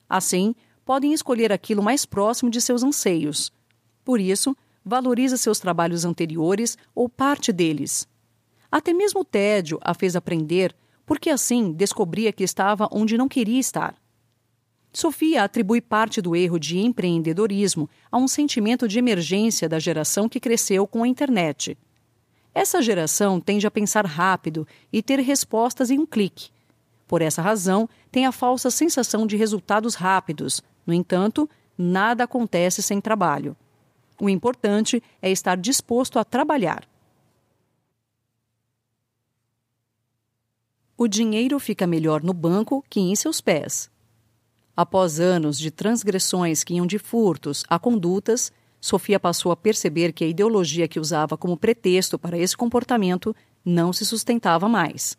Assim, 0.10 0.56
podem 0.84 1.14
escolher 1.14 1.52
aquilo 1.52 1.84
mais 1.84 2.06
próximo 2.06 2.50
de 2.50 2.60
seus 2.60 2.84
anseios. 2.84 3.52
Por 4.04 4.20
isso, 4.20 4.58
valoriza 4.84 5.38
seus 5.38 5.60
trabalhos 5.60 6.06
anteriores 6.06 6.78
ou 6.94 7.08
parte 7.08 7.54
deles. 7.54 8.08
Até 8.72 8.92
mesmo 8.92 9.22
o 9.22 9.26
tédio 9.26 9.80
a 9.82 9.94
fez 9.94 10.16
aprender 10.16 10.76
porque 11.06 11.30
assim 11.30 11.72
descobria 11.72 12.32
que 12.32 12.44
estava 12.44 12.88
onde 12.92 13.18
não 13.18 13.28
queria 13.28 13.60
estar. 13.60 13.96
Sofia 14.92 15.44
atribui 15.44 15.82
parte 15.82 16.22
do 16.22 16.36
erro 16.36 16.60
de 16.60 16.78
empreendedorismo 16.78 17.90
a 18.12 18.18
um 18.18 18.28
sentimento 18.28 18.88
de 18.88 19.00
emergência 19.00 19.68
da 19.68 19.80
geração 19.80 20.30
que 20.30 20.40
cresceu 20.40 20.86
com 20.86 21.04
a 21.04 21.08
internet. 21.08 21.76
Essa 22.54 22.82
geração 22.82 23.42
tende 23.42 23.66
a 23.66 23.72
pensar 23.72 24.06
rápido 24.06 24.68
e 24.92 25.02
ter 25.02 25.20
respostas 25.20 25.90
em 25.90 25.98
um 25.98 26.06
clique. 26.06 26.52
Por 27.08 27.24
essa 27.24 27.42
razão, 27.42 27.90
tem 28.12 28.28
a 28.28 28.32
falsa 28.32 28.70
sensação 28.70 29.26
de 29.26 29.36
resultados 29.36 29.96
rápidos. 29.96 30.62
No 30.86 30.94
entanto, 30.94 31.50
nada 31.76 32.26
acontece 32.26 32.84
sem 32.84 33.02
trabalho. 33.02 33.58
O 34.22 34.30
importante 34.30 35.02
é 35.22 35.32
estar 35.32 35.58
disposto 35.58 36.20
a 36.20 36.24
trabalhar. 36.24 36.88
O 41.04 41.08
dinheiro 41.08 41.60
fica 41.60 41.86
melhor 41.86 42.24
no 42.24 42.34
banco 42.34 42.82
que 42.90 42.98
em 42.98 43.14
seus 43.14 43.42
pés. 43.42 43.92
Após 44.76 45.20
anos 45.20 45.60
de 45.60 45.70
transgressões 45.70 46.64
que 46.64 46.76
iam 46.76 46.88
de 46.88 46.98
furtos 46.98 47.66
a 47.68 47.78
condutas, 47.78 48.54
Sofia 48.80 49.20
passou 49.20 49.52
a 49.52 49.58
perceber 49.58 50.14
que 50.14 50.24
a 50.24 50.28
ideologia 50.28 50.88
que 50.88 51.02
usava 51.02 51.38
como 51.38 51.58
pretexto 51.58 52.18
para 52.18 52.38
esse 52.38 52.56
comportamento 52.56 53.36
não 53.66 53.92
se 53.92 54.06
sustentava 54.06 54.70
mais. 54.70 55.18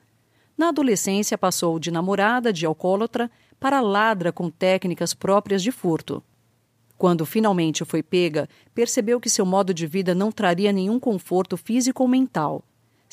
Na 0.56 0.68
adolescência, 0.70 1.36
passou 1.36 1.78
de 1.78 1.90
namorada 1.90 2.50
de 2.50 2.64
alcoólatra 2.64 3.30
para 3.60 3.82
ladra 3.82 4.32
com 4.32 4.48
técnicas 4.48 5.12
próprias 5.12 5.62
de 5.62 5.70
furto. 5.70 6.22
Quando 6.96 7.26
finalmente 7.26 7.84
foi 7.84 8.02
pega, 8.02 8.48
percebeu 8.74 9.20
que 9.20 9.28
seu 9.28 9.44
modo 9.44 9.74
de 9.74 9.86
vida 9.86 10.14
não 10.14 10.32
traria 10.32 10.72
nenhum 10.72 10.98
conforto 10.98 11.58
físico 11.58 12.02
ou 12.02 12.08
mental 12.08 12.64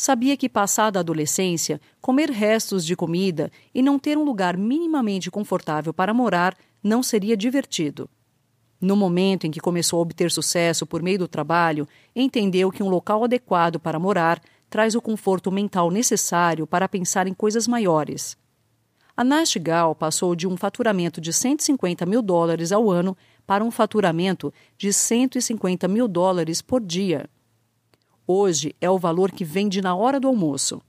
sabia 0.02 0.36
que, 0.36 0.50
passada 0.50 0.98
a 0.98 1.02
adolescência, 1.02 1.80
comer 2.02 2.32
restos 2.32 2.84
de 2.84 2.96
comida 2.96 3.52
e 3.72 3.84
não 3.84 4.00
ter 4.00 4.18
um 4.18 4.24
lugar 4.24 4.58
minimamente 4.58 5.30
confortável 5.30 5.94
para 5.94 6.12
morar 6.12 6.58
não 6.84 7.04
seria 7.04 7.38
divertido. 7.38 8.10
No 8.82 8.96
momento 8.96 9.46
em 9.46 9.52
que 9.52 9.60
começou 9.60 10.00
a 10.00 10.02
obter 10.02 10.32
sucesso 10.32 10.88
por 10.88 11.04
meio 11.04 11.20
do 11.20 11.28
trabalho, 11.28 11.88
entendeu 12.16 12.72
que 12.72 12.82
um 12.82 12.90
local 12.90 13.24
adequado 13.24 13.80
para 13.80 14.00
morar 14.00 14.42
traz 14.72 14.96
o 14.96 15.02
conforto 15.02 15.52
mental 15.52 15.92
necessário 15.92 16.66
para 16.66 16.90
pensar 16.90 17.28
em 17.28 17.34
coisas 17.34 17.68
maiores. 17.68 18.36
A 19.16 19.24
Nastigal 19.24 19.94
passou 19.94 20.36
de 20.36 20.48
um 20.48 20.58
faturamento 20.58 21.22
de 21.22 21.32
150 21.32 22.08
mil 22.08 22.24
dólares 22.24 22.72
ao 22.72 22.90
ano 22.90 23.16
para 23.46 23.64
um 23.64 23.70
faturamento 23.70 24.52
de 24.80 24.92
150 24.92 25.88
mil 25.88 26.08
dólares 26.08 26.60
por 26.60 26.82
dia. 26.82 27.30
Hoje 28.28 28.76
é 28.80 28.90
o 28.90 29.00
valor 29.00 29.32
que 29.32 29.44
vende 29.44 29.82
na 29.82 29.96
hora 29.96 30.20
do 30.20 30.28
almoço. 30.28 30.82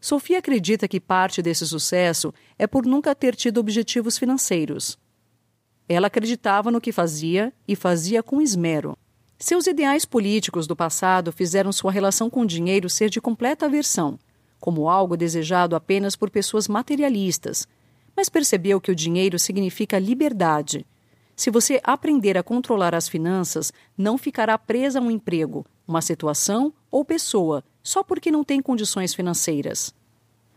Sofia 0.00 0.38
acredita 0.38 0.86
que 0.86 1.00
parte 1.00 1.40
desse 1.42 1.66
sucesso 1.66 2.32
é 2.58 2.66
por 2.66 2.86
nunca 2.86 3.14
ter 3.14 3.34
tido 3.34 3.58
objetivos 3.58 4.18
financeiros. 4.18 4.98
Ela 5.88 6.08
acreditava 6.08 6.70
no 6.70 6.80
que 6.80 6.92
fazia 6.92 7.52
e 7.66 7.74
fazia 7.74 8.22
com 8.22 8.40
esmero. 8.40 8.96
Seus 9.38 9.66
ideais 9.66 10.04
políticos 10.04 10.66
do 10.66 10.76
passado 10.76 11.32
fizeram 11.32 11.72
sua 11.72 11.92
relação 11.92 12.28
com 12.30 12.40
o 12.40 12.46
dinheiro 12.46 12.88
ser 12.88 13.10
de 13.10 13.20
completa 13.20 13.66
aversão, 13.66 14.18
como 14.58 14.88
algo 14.88 15.16
desejado 15.16 15.76
apenas 15.76 16.16
por 16.16 16.30
pessoas 16.30 16.68
materialistas, 16.68 17.66
mas 18.16 18.28
percebeu 18.28 18.80
que 18.80 18.90
o 18.90 18.94
dinheiro 18.94 19.38
significa 19.38 19.98
liberdade. 19.98 20.86
Se 21.34 21.50
você 21.50 21.80
aprender 21.84 22.38
a 22.38 22.42
controlar 22.42 22.94
as 22.94 23.08
finanças, 23.08 23.72
não 23.96 24.16
ficará 24.16 24.56
presa 24.56 24.98
a 24.98 25.02
um 25.02 25.10
emprego, 25.10 25.66
uma 25.86 26.02
situação 26.02 26.72
ou 26.90 27.04
pessoa 27.04 27.62
só 27.82 28.02
porque 28.02 28.30
não 28.30 28.42
tem 28.42 28.60
condições 28.60 29.14
financeiras. 29.14 29.94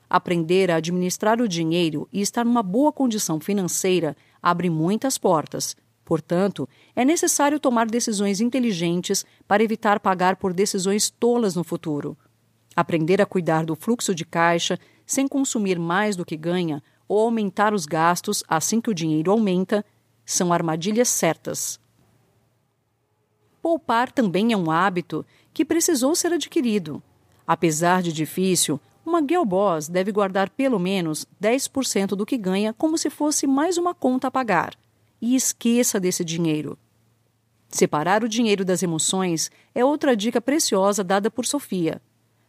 Aprender 0.10 0.72
a 0.72 0.78
administrar 0.78 1.40
o 1.42 1.48
dinheiro 1.48 2.08
e 2.12 2.22
estar 2.22 2.44
numa 2.44 2.64
boa 2.64 2.92
condição 2.92 3.40
financeira 3.40 4.18
abre 4.42 4.70
muitas 4.70 5.18
portas, 5.18 5.76
Portanto, 6.10 6.68
é 6.96 7.06
necessário 7.06 7.60
tomar 7.60 7.86
decisões 7.86 8.42
inteligentes 8.42 9.24
para 9.48 9.64
evitar 9.64 10.00
pagar 10.00 10.38
por 10.38 10.54
decisões 10.54 11.08
tolas 11.08 11.54
no 11.54 11.64
futuro. 11.64 12.18
Aprender 12.76 13.22
a 13.22 13.28
cuidar 13.28 13.64
do 13.64 13.76
fluxo 13.76 14.16
de 14.16 14.26
caixa 14.26 14.80
sem 15.06 15.28
consumir 15.28 15.78
mais 15.78 16.16
do 16.16 16.26
que 16.26 16.36
ganha 16.36 16.82
ou 17.08 17.20
aumentar 17.20 17.76
os 17.76 17.86
gastos 17.86 18.44
assim 18.48 18.82
que 18.82 18.90
o 18.90 18.94
dinheiro 18.94 19.30
aumenta 19.30 19.86
são 20.26 20.52
armadilhas 20.52 21.10
certas. 21.10 21.80
Poupar 23.62 24.12
também 24.12 24.54
é 24.54 24.58
um 24.58 24.72
hábito 24.72 25.26
que 25.54 25.66
precisou 25.66 26.16
ser 26.16 26.34
adquirido. 26.34 27.02
Apesar 27.46 28.02
de 28.02 28.14
difícil, 28.14 28.80
uma 29.06 29.22
girl 29.22 29.44
boss 29.44 29.88
deve 29.88 30.12
guardar 30.12 30.50
pelo 30.50 30.80
menos 30.80 31.26
10% 31.42 32.10
do 32.10 32.26
que 32.26 32.38
ganha 32.38 32.74
como 32.74 32.98
se 32.98 33.10
fosse 33.10 33.48
mais 33.48 33.78
uma 33.78 33.94
conta 33.94 34.28
a 34.28 34.32
pagar. 34.32 34.76
E 35.22 35.36
esqueça 35.36 36.00
desse 36.00 36.24
dinheiro. 36.24 36.78
Separar 37.68 38.24
o 38.24 38.30
dinheiro 38.30 38.64
das 38.64 38.82
emoções 38.82 39.52
é 39.76 39.84
outra 39.84 40.16
dica 40.16 40.40
preciosa 40.40 41.04
dada 41.04 41.30
por 41.30 41.46
Sofia. 41.46 42.02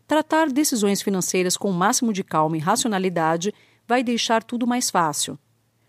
Tratar 0.06 0.50
decisões 0.50 1.02
financeiras 1.02 1.56
com 1.56 1.70
o 1.70 1.74
máximo 1.74 2.12
de 2.12 2.24
calma 2.24 2.56
e 2.56 2.60
racionalidade 2.60 3.52
vai 3.86 4.02
deixar 4.02 4.42
tudo 4.42 4.66
mais 4.66 4.90
fácil. 4.90 5.38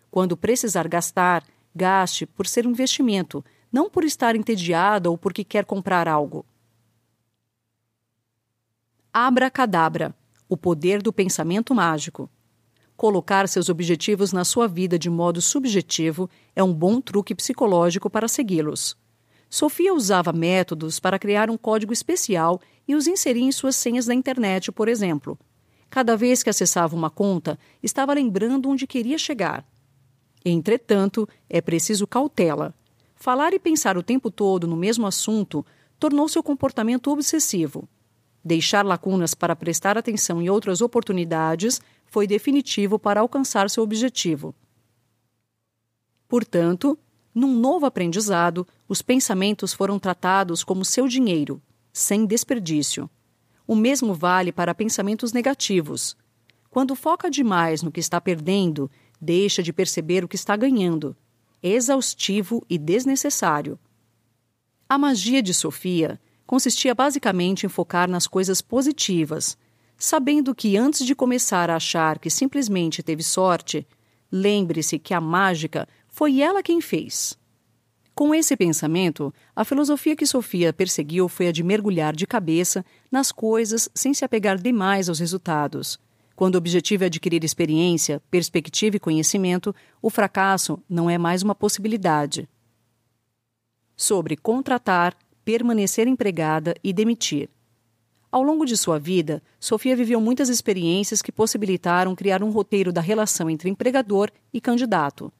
Quando 0.10 0.36
precisar 0.36 0.88
gastar, 0.88 1.44
gaste 1.76 2.26
por 2.26 2.46
ser 2.46 2.68
um 2.68 2.72
investimento, 2.72 3.44
não 3.72 3.90
por 3.90 4.04
estar 4.04 4.36
entediada 4.36 5.10
ou 5.10 5.18
porque 5.18 5.44
quer 5.44 5.66
comprar 5.66 6.08
algo. 6.08 6.46
Abra 9.14 9.50
cadabra 9.50 10.16
o 10.52 10.58
poder 10.58 11.02
do 11.02 11.14
pensamento 11.14 11.74
mágico. 11.74 12.30
Colocar 12.98 13.48
seus 13.48 13.70
objetivos 13.70 14.34
na 14.34 14.44
sua 14.44 14.68
vida 14.68 15.00
de 15.00 15.10
modo 15.10 15.42
subjetivo 15.42 16.30
é 16.54 16.62
um 16.62 16.74
bom 16.74 17.00
truque 17.00 17.34
psicológico 17.34 18.10
para 18.10 18.28
segui-los. 18.28 18.98
Sofia 19.50 19.94
usava 19.94 20.34
métodos 20.34 21.00
para 21.00 21.18
criar 21.18 21.50
um 21.50 21.58
código 21.58 21.94
especial 21.94 22.60
e 22.86 22.96
os 22.96 23.08
inserir 23.08 23.42
em 23.42 23.52
suas 23.52 23.78
senhas 23.78 24.06
da 24.06 24.14
internet, 24.14 24.72
por 24.74 24.90
exemplo. 24.90 25.40
Cada 25.90 26.18
vez 26.18 26.44
que 26.44 26.50
acessava 26.50 26.96
uma 26.96 27.10
conta, 27.10 27.58
estava 27.82 28.14
lembrando 28.14 28.70
onde 28.70 28.86
queria 28.86 29.18
chegar. 29.18 29.66
Entretanto, 30.44 31.28
é 31.50 31.62
preciso 31.62 32.06
cautela. 32.06 32.74
Falar 33.22 33.54
e 33.54 33.60
pensar 33.60 34.00
o 34.00 34.02
tempo 34.02 34.32
todo 34.32 34.66
no 34.66 34.76
mesmo 34.76 35.06
assunto 35.06 35.64
tornou 36.00 36.28
seu 36.28 36.42
comportamento 36.42 37.12
obsessivo. 37.12 37.88
Deixar 38.44 38.84
lacunas 38.84 39.36
para 39.36 39.56
prestar 39.56 39.96
atenção 39.96 40.42
em 40.42 40.50
outras 40.50 40.82
oportunidades 40.82 41.80
foi 42.08 42.26
definitivo 42.26 42.98
para 42.98 43.22
alcançar 43.22 43.70
seu 43.70 43.84
objetivo. 43.84 44.56
Portanto, 46.28 46.98
num 47.32 47.54
novo 47.54 47.86
aprendizado, 47.86 48.68
os 48.88 49.04
pensamentos 49.04 49.72
foram 49.72 50.00
tratados 50.00 50.64
como 50.64 50.84
seu 50.84 51.08
dinheiro, 51.08 51.62
sem 51.94 52.26
desperdício. 52.26 53.08
O 53.68 53.76
mesmo 53.76 54.16
vale 54.16 54.52
para 54.52 54.74
pensamentos 54.74 55.32
negativos. 55.32 56.18
Quando 56.72 56.96
foca 56.96 57.30
demais 57.30 57.84
no 57.84 57.92
que 57.92 58.00
está 58.00 58.20
perdendo, 58.20 58.90
deixa 59.22 59.62
de 59.62 59.72
perceber 59.72 60.24
o 60.24 60.28
que 60.28 60.36
está 60.36 60.56
ganhando. 60.56 61.16
Exaustivo 61.64 62.66
e 62.68 62.78
desnecessário. 62.78 63.78
A 64.90 64.98
magia 64.98 65.44
de 65.44 65.54
Sofia 65.54 66.20
consistia 66.46 66.96
basicamente 66.96 67.66
em 67.66 67.70
focar 67.70 68.10
nas 68.10 68.26
coisas 68.26 68.62
positivas, 68.62 69.56
sabendo 69.96 70.56
que 70.56 70.76
antes 70.76 71.06
de 71.06 71.14
começar 71.14 71.70
a 71.70 71.76
achar 71.76 72.18
que 72.18 72.32
simplesmente 72.32 73.04
teve 73.04 73.22
sorte, 73.22 73.88
lembre-se 74.32 74.98
que 74.98 75.14
a 75.14 75.22
mágica 75.22 75.88
foi 76.08 76.42
ela 76.42 76.64
quem 76.64 76.82
fez. 76.82 77.38
Com 78.16 78.34
esse 78.34 78.58
pensamento, 78.58 79.34
a 79.56 79.64
filosofia 79.64 80.16
que 80.16 80.26
Sofia 80.26 80.74
perseguiu 80.74 81.30
foi 81.30 81.48
a 81.48 81.52
de 81.52 81.64
mergulhar 81.64 82.16
de 82.16 82.26
cabeça 82.26 82.84
nas 83.12 83.32
coisas 83.32 83.88
sem 83.94 84.14
se 84.14 84.26
apegar 84.26 84.58
demais 84.58 85.08
aos 85.08 85.20
resultados. 85.20 86.00
Quando 86.42 86.56
o 86.56 86.58
objetivo 86.58 87.04
é 87.04 87.06
adquirir 87.06 87.44
experiência, 87.44 88.20
perspectiva 88.32 88.96
e 88.96 89.00
conhecimento, 89.00 89.76
o 90.02 90.10
fracasso 90.10 90.82
não 90.90 91.08
é 91.08 91.16
mais 91.16 91.44
uma 91.44 91.54
possibilidade. 91.54 92.50
Sobre 93.96 94.36
contratar, 94.36 95.16
permanecer 95.46 96.08
empregada 96.08 96.74
e 96.84 96.92
demitir. 96.92 97.48
Ao 98.32 98.42
longo 98.42 98.66
de 98.66 98.76
sua 98.76 98.98
vida, 98.98 99.44
Sofia 99.60 99.96
viveu 99.96 100.20
muitas 100.20 100.50
experiências 100.50 101.22
que 101.22 101.32
possibilitaram 101.32 102.16
criar 102.16 102.42
um 102.42 102.50
roteiro 102.50 102.92
da 102.92 103.02
relação 103.02 103.48
entre 103.48 103.70
empregador 103.70 104.32
e 104.52 104.60
candidato. 104.60 105.32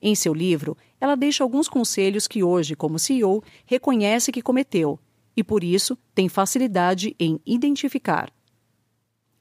Em 0.00 0.14
seu 0.14 0.32
livro, 0.32 0.76
ela 1.00 1.16
deixa 1.16 1.42
alguns 1.42 1.68
conselhos 1.68 2.28
que 2.28 2.44
hoje, 2.44 2.76
como 2.76 2.96
CEO, 2.96 3.42
reconhece 3.66 4.30
que 4.30 4.40
cometeu 4.40 5.00
e, 5.36 5.42
por 5.42 5.64
isso, 5.64 5.98
tem 6.14 6.28
facilidade 6.28 7.16
em 7.18 7.40
identificar. 7.44 8.32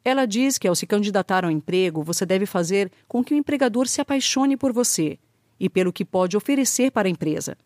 Ela 0.04 0.26
diz 0.26 0.58
que, 0.58 0.68
ao 0.68 0.76
se 0.76 0.86
candidatar 0.86 1.46
ao 1.46 1.52
emprego, 1.52 2.04
você 2.04 2.26
deve 2.26 2.46
fazer 2.46 2.92
com 3.08 3.24
que 3.24 3.34
o 3.34 3.38
empregador 3.38 3.88
se 3.88 4.02
apaixone 4.02 4.58
por 4.58 4.74
você 4.74 5.18
e 5.60 5.70
pelo 5.70 5.94
que 5.94 6.04
pode 6.04 6.36
oferecer 6.36 6.92
para 6.92 7.08
a 7.08 7.12
empresa 7.12 7.58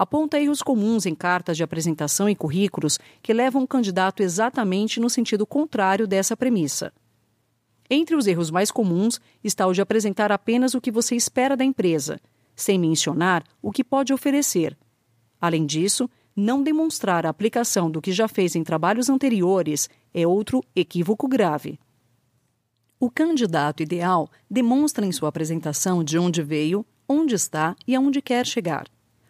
aponta 0.00 0.40
erros 0.40 0.62
comuns 0.62 1.04
em 1.04 1.14
cartas 1.14 1.58
de 1.58 1.62
apresentação 1.62 2.26
e 2.26 2.34
currículos 2.34 2.98
que 3.22 3.34
levam 3.34 3.62
o 3.62 3.68
candidato 3.68 4.22
exatamente 4.22 4.98
no 4.98 5.10
sentido 5.10 5.46
contrário 5.46 6.06
dessa 6.06 6.34
premissa. 6.34 6.90
Entre 7.90 8.16
os 8.16 8.26
erros 8.26 8.50
mais 8.50 8.70
comuns 8.70 9.20
está 9.44 9.66
o 9.66 9.74
de 9.74 9.82
apresentar 9.82 10.32
apenas 10.32 10.74
o 10.74 10.80
que 10.80 10.90
você 10.90 11.14
espera 11.14 11.54
da 11.54 11.66
empresa, 11.66 12.18
sem 12.56 12.78
mencionar 12.78 13.44
o 13.60 13.70
que 13.70 13.84
pode 13.84 14.10
oferecer. 14.10 14.74
Além 15.38 15.66
disso, 15.66 16.08
não 16.40 16.62
demonstrar 16.62 17.26
a 17.26 17.28
aplicação 17.28 17.90
do 17.90 18.00
que 18.00 18.12
já 18.12 18.26
fez 18.26 18.56
em 18.56 18.64
trabalhos 18.64 19.08
anteriores 19.08 19.88
é 20.12 20.26
outro 20.26 20.64
equívoco 20.74 21.28
grave. 21.28 21.78
O 22.98 23.10
candidato 23.10 23.82
ideal 23.82 24.30
demonstra 24.50 25.04
em 25.04 25.12
sua 25.12 25.28
apresentação 25.28 26.02
de 26.02 26.18
onde 26.18 26.42
veio, 26.42 26.84
onde 27.08 27.34
está 27.34 27.76
e 27.86 27.94
aonde 27.94 28.22
quer 28.22 28.46
chegar. 28.46 28.86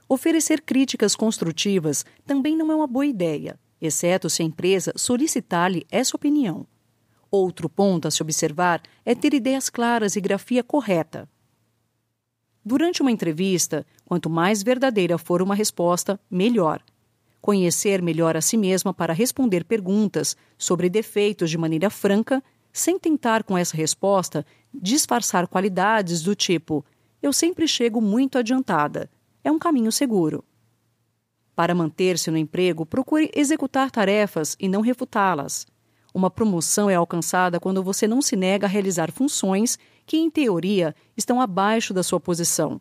Oferecer 0.09 0.63
críticas 0.63 1.15
construtivas 1.15 2.05
também 2.27 2.57
não 2.57 2.71
é 2.71 2.75
uma 2.75 2.87
boa 2.87 3.07
ideia, 3.07 3.59
exceto 3.81 4.31
se 4.31 4.43
a 4.43 4.45
empresa 4.45 4.93
solicitar-lhe 4.97 5.87
essa 5.91 6.17
opinião. 6.17 6.67
Outro 7.31 7.69
ponto 7.69 8.09
a 8.09 8.11
se 8.11 8.23
observar 8.23 8.83
é 9.05 9.15
ter 9.15 9.35
ideias 9.35 9.71
claras 9.71 10.17
e 10.17 10.21
grafia 10.21 10.65
correta. 10.65 11.29
Durante 12.65 13.03
uma 13.03 13.11
entrevista, 13.11 13.87
quanto 14.05 14.29
mais 14.29 14.63
verdadeira 14.63 15.17
for 15.17 15.41
uma 15.41 15.55
resposta, 15.55 16.21
melhor. 16.31 16.83
Conhecer 17.41 18.03
melhor 18.03 18.37
a 18.37 18.41
si 18.41 18.57
mesma 18.57 18.93
para 18.93 19.13
responder 19.13 19.65
perguntas 19.65 20.37
sobre 20.59 20.89
defeitos 20.89 21.51
de 21.51 21.57
maneira 21.57 21.89
franca, 21.89 22.43
sem 22.73 22.99
tentar 22.99 23.43
com 23.43 23.57
essa 23.57 23.77
resposta 23.77 24.45
disfarçar 24.73 25.49
qualidades 25.49 26.23
do 26.23 26.35
tipo: 26.35 26.85
eu 27.23 27.33
sempre 27.33 27.67
chego 27.67 28.01
muito 28.01 28.39
adiantada 28.39 29.11
é 29.43 29.51
um 29.51 29.59
caminho 29.59 29.91
seguro. 29.91 30.45
Para 31.55 31.75
manter-se 31.75 32.31
no 32.31 32.39
emprego, 32.39 32.87
procure 32.87 33.31
executar 33.35 33.91
tarefas 33.91 34.57
e 34.59 34.69
não 34.69 34.81
refutá-las. 34.81 35.67
Uma 36.15 36.31
promoção 36.31 36.89
é 36.89 36.95
alcançada 36.95 37.61
quando 37.61 37.83
você 37.83 38.07
não 38.07 38.23
se 38.23 38.35
nega 38.35 38.67
a 38.67 38.69
realizar 38.69 39.13
funções 39.13 39.79
que, 40.07 40.17
em 40.17 40.31
teoria, 40.31 40.95
estão 41.17 41.41
abaixo 41.41 41.95
da 41.95 42.03
sua 42.03 42.19
posição. 42.19 42.81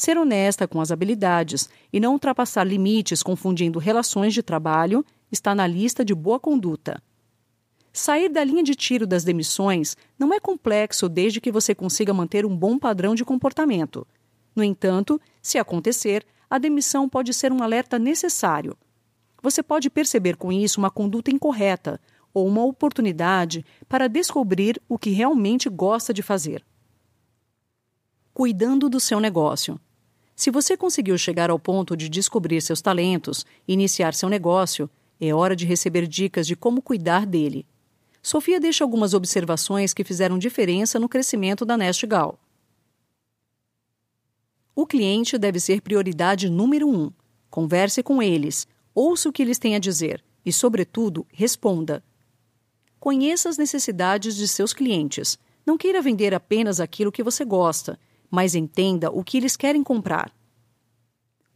Ser 0.00 0.16
honesta 0.16 0.66
com 0.66 0.80
as 0.80 0.90
habilidades 0.90 1.68
e 1.92 2.00
não 2.00 2.14
ultrapassar 2.14 2.64
limites 2.64 3.22
confundindo 3.22 3.78
relações 3.78 4.32
de 4.32 4.42
trabalho 4.42 5.04
está 5.30 5.54
na 5.54 5.66
lista 5.66 6.02
de 6.02 6.14
boa 6.14 6.40
conduta. 6.40 7.02
Sair 7.92 8.30
da 8.30 8.42
linha 8.42 8.62
de 8.62 8.74
tiro 8.74 9.06
das 9.06 9.24
demissões 9.24 9.98
não 10.18 10.32
é 10.32 10.40
complexo 10.40 11.06
desde 11.06 11.38
que 11.38 11.52
você 11.52 11.74
consiga 11.74 12.14
manter 12.14 12.46
um 12.46 12.56
bom 12.56 12.78
padrão 12.78 13.14
de 13.14 13.26
comportamento. 13.26 14.06
No 14.56 14.64
entanto, 14.64 15.20
se 15.42 15.58
acontecer, 15.58 16.24
a 16.48 16.56
demissão 16.56 17.06
pode 17.06 17.34
ser 17.34 17.52
um 17.52 17.62
alerta 17.62 17.98
necessário. 17.98 18.78
Você 19.42 19.62
pode 19.62 19.90
perceber 19.90 20.38
com 20.38 20.50
isso 20.50 20.80
uma 20.80 20.90
conduta 20.90 21.30
incorreta 21.30 22.00
ou 22.32 22.46
uma 22.46 22.64
oportunidade 22.64 23.66
para 23.86 24.08
descobrir 24.08 24.80
o 24.88 24.98
que 24.98 25.10
realmente 25.10 25.68
gosta 25.68 26.14
de 26.14 26.22
fazer. 26.22 26.64
Cuidando 28.32 28.88
do 28.88 28.98
seu 28.98 29.20
negócio. 29.20 29.78
Se 30.40 30.50
você 30.50 30.74
conseguiu 30.74 31.18
chegar 31.18 31.50
ao 31.50 31.58
ponto 31.58 31.94
de 31.94 32.08
descobrir 32.08 32.62
seus 32.62 32.80
talentos 32.80 33.44
iniciar 33.68 34.14
seu 34.14 34.26
negócio, 34.26 34.88
é 35.20 35.34
hora 35.34 35.54
de 35.54 35.66
receber 35.66 36.06
dicas 36.06 36.46
de 36.46 36.56
como 36.56 36.80
cuidar 36.80 37.26
dele. 37.26 37.66
Sofia 38.22 38.58
deixa 38.58 38.82
algumas 38.82 39.12
observações 39.12 39.92
que 39.92 40.02
fizeram 40.02 40.38
diferença 40.38 40.98
no 40.98 41.10
crescimento 41.10 41.66
da 41.66 41.76
Nestgal. 41.76 42.40
O 44.74 44.86
cliente 44.86 45.36
deve 45.36 45.60
ser 45.60 45.82
prioridade 45.82 46.48
número 46.48 46.88
um. 46.88 47.12
Converse 47.50 48.02
com 48.02 48.22
eles, 48.22 48.66
ouça 48.94 49.28
o 49.28 49.32
que 49.34 49.42
eles 49.42 49.58
têm 49.58 49.76
a 49.76 49.78
dizer 49.78 50.24
e, 50.42 50.50
sobretudo, 50.50 51.26
responda. 51.30 52.02
Conheça 52.98 53.50
as 53.50 53.58
necessidades 53.58 54.34
de 54.36 54.48
seus 54.48 54.72
clientes. 54.72 55.38
Não 55.66 55.76
queira 55.76 56.00
vender 56.00 56.34
apenas 56.34 56.80
aquilo 56.80 57.12
que 57.12 57.22
você 57.22 57.44
gosta, 57.44 58.00
mas 58.30 58.54
entenda 58.54 59.10
o 59.10 59.24
que 59.24 59.36
eles 59.36 59.56
querem 59.56 59.82
comprar. 59.82 60.32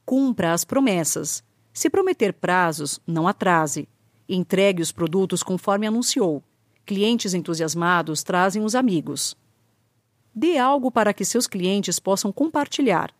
Cumpra 0.04 0.52
as 0.52 0.64
promessas. 0.64 1.42
Se 1.72 1.88
prometer 1.88 2.32
prazos, 2.32 3.00
não 3.06 3.26
atrase. 3.28 3.88
Entregue 4.28 4.82
os 4.82 4.92
produtos 4.92 5.42
conforme 5.42 5.86
anunciou. 5.86 6.42
Clientes 6.84 7.32
entusiasmados 7.32 8.22
trazem 8.22 8.62
os 8.62 8.74
amigos. 8.74 9.34
Dê 10.34 10.58
algo 10.58 10.90
para 10.90 11.14
que 11.14 11.24
seus 11.24 11.46
clientes 11.46 11.98
possam 11.98 12.32
compartilhar. 12.32 13.14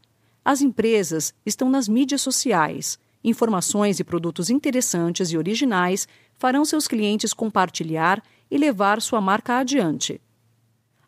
As 0.44 0.60
empresas 0.60 1.32
estão 1.46 1.70
nas 1.70 1.88
mídias 1.88 2.20
sociais. 2.20 2.98
Informações 3.22 3.98
e 3.98 4.04
produtos 4.04 4.50
interessantes 4.50 5.30
e 5.30 5.38
originais 5.38 6.06
farão 6.34 6.64
seus 6.64 6.86
clientes 6.86 7.32
compartilhar 7.32 8.22
e 8.50 8.58
levar 8.58 9.00
sua 9.00 9.20
marca 9.20 9.58
adiante. 9.58 10.20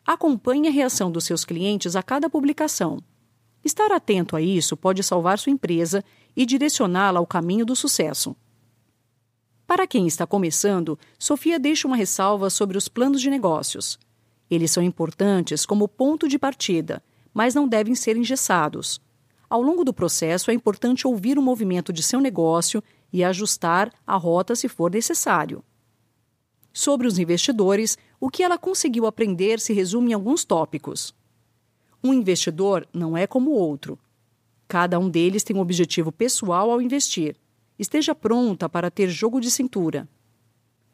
Acompanhe 0.07 0.69
a 0.69 0.71
reação 0.71 1.11
dos 1.11 1.25
seus 1.25 1.43
clientes 1.43 1.93
a 1.93 2.01
cada 2.01 2.29
publicação. 2.29 2.99
Estar 3.61 3.91
atento 3.91 4.37
a 4.37 4.41
isso 4.41 4.77
pode 4.77 5.03
salvar 5.03 5.37
sua 5.37 5.51
empresa 5.51 6.01
e 6.33 6.45
direcioná-la 6.45 7.19
ao 7.19 7.27
caminho 7.27 7.65
do 7.65 7.75
sucesso. 7.75 8.33
Para 9.67 9.85
quem 9.85 10.07
está 10.07 10.25
começando, 10.25 10.97
Sofia 11.19 11.59
deixa 11.59 11.89
uma 11.89 11.97
ressalva 11.97 12.49
sobre 12.49 12.77
os 12.77 12.87
planos 12.87 13.19
de 13.19 13.29
negócios. 13.29 13.99
Eles 14.49 14.71
são 14.71 14.81
importantes 14.81 15.65
como 15.65 15.89
ponto 15.89 16.29
de 16.29 16.39
partida, 16.39 17.03
mas 17.33 17.53
não 17.53 17.67
devem 17.67 17.93
ser 17.93 18.15
engessados. 18.15 19.01
Ao 19.49 19.61
longo 19.61 19.83
do 19.83 19.93
processo, 19.93 20.49
é 20.49 20.53
importante 20.53 21.05
ouvir 21.05 21.37
o 21.37 21.41
movimento 21.41 21.91
de 21.91 22.01
seu 22.01 22.21
negócio 22.21 22.81
e 23.11 23.25
ajustar 23.25 23.91
a 24.05 24.15
rota 24.15 24.55
se 24.55 24.69
for 24.69 24.89
necessário. 24.89 25.61
Sobre 26.71 27.07
os 27.07 27.17
investidores, 27.17 27.97
o 28.19 28.29
que 28.29 28.43
ela 28.43 28.57
conseguiu 28.57 29.05
aprender 29.05 29.59
se 29.59 29.73
resume 29.73 30.11
em 30.11 30.13
alguns 30.13 30.43
tópicos. 30.43 31.13
Um 32.03 32.13
investidor 32.13 32.87
não 32.93 33.17
é 33.17 33.27
como 33.27 33.51
outro. 33.51 33.99
Cada 34.67 34.99
um 34.99 35.09
deles 35.09 35.43
tem 35.43 35.55
um 35.55 35.61
objetivo 35.61 36.11
pessoal 36.11 36.71
ao 36.71 36.81
investir. 36.81 37.35
Esteja 37.77 38.15
pronta 38.15 38.67
para 38.67 38.89
ter 38.89 39.07
jogo 39.09 39.39
de 39.39 39.51
cintura. 39.51 40.07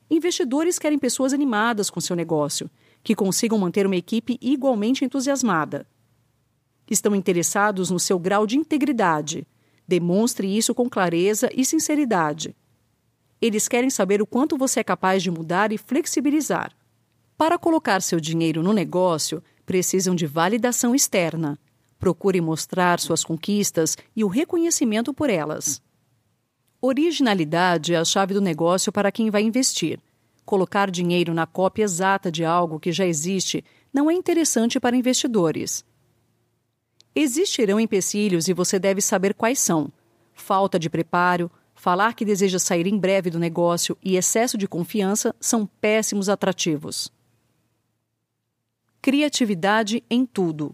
Investidores 0.09 0.77
querem 0.77 0.99
pessoas 0.99 1.33
animadas 1.33 1.89
com 1.89 2.01
seu 2.01 2.15
negócio, 2.15 2.69
que 3.01 3.15
consigam 3.15 3.57
manter 3.57 3.85
uma 3.85 3.95
equipe 3.95 4.37
igualmente 4.41 5.03
entusiasmada. 5.03 5.87
Estão 6.89 7.15
interessados 7.15 7.89
no 7.89 7.99
seu 7.99 8.19
grau 8.19 8.45
de 8.45 8.57
integridade. 8.57 9.47
Demonstre 9.87 10.55
isso 10.55 10.75
com 10.75 10.89
clareza 10.89 11.49
e 11.53 11.65
sinceridade. 11.65 12.55
Eles 13.41 13.67
querem 13.67 13.89
saber 13.89 14.21
o 14.21 14.27
quanto 14.27 14.57
você 14.57 14.81
é 14.81 14.83
capaz 14.83 15.23
de 15.23 15.31
mudar 15.31 15.71
e 15.71 15.77
flexibilizar. 15.77 16.71
Para 17.37 17.57
colocar 17.57 18.01
seu 18.01 18.19
dinheiro 18.19 18.61
no 18.61 18.73
negócio, 18.73 19.43
precisam 19.65 20.15
de 20.15 20.25
validação 20.25 20.93
externa. 20.93 21.57
Procure 21.97 22.39
mostrar 22.41 22.99
suas 22.99 23.23
conquistas 23.23 23.97
e 24.15 24.23
o 24.23 24.27
reconhecimento 24.27 25.13
por 25.13 25.29
elas. 25.29 25.81
Originalidade 26.81 27.93
é 27.93 27.97
a 27.97 28.05
chave 28.05 28.33
do 28.33 28.41
negócio 28.41 28.91
para 28.91 29.11
quem 29.11 29.29
vai 29.29 29.41
investir. 29.41 29.99
Colocar 30.45 30.91
dinheiro 30.91 31.33
na 31.33 31.47
cópia 31.47 31.83
exata 31.83 32.29
de 32.29 32.43
algo 32.43 32.79
que 32.79 32.91
já 32.91 33.05
existe 33.05 33.63
não 33.93 34.11
é 34.11 34.13
interessante 34.13 34.79
para 34.79 34.95
investidores. 34.95 35.85
Existirão 37.15 37.79
empecilhos 37.79 38.47
e 38.47 38.53
você 38.53 38.77
deve 38.77 38.99
saber 38.99 39.33
quais 39.33 39.59
são: 39.59 39.91
falta 40.33 40.77
de 40.77 40.89
preparo, 40.89 41.49
falar 41.73 42.15
que 42.15 42.25
deseja 42.25 42.59
sair 42.59 42.87
em 42.87 42.97
breve 42.97 43.29
do 43.29 43.39
negócio 43.39 43.97
e 44.03 44.17
excesso 44.17 44.57
de 44.57 44.67
confiança 44.67 45.33
são 45.39 45.65
péssimos 45.65 46.27
atrativos. 46.27 47.11
Criatividade 49.05 50.01
em 50.09 50.25
tudo. 50.25 50.73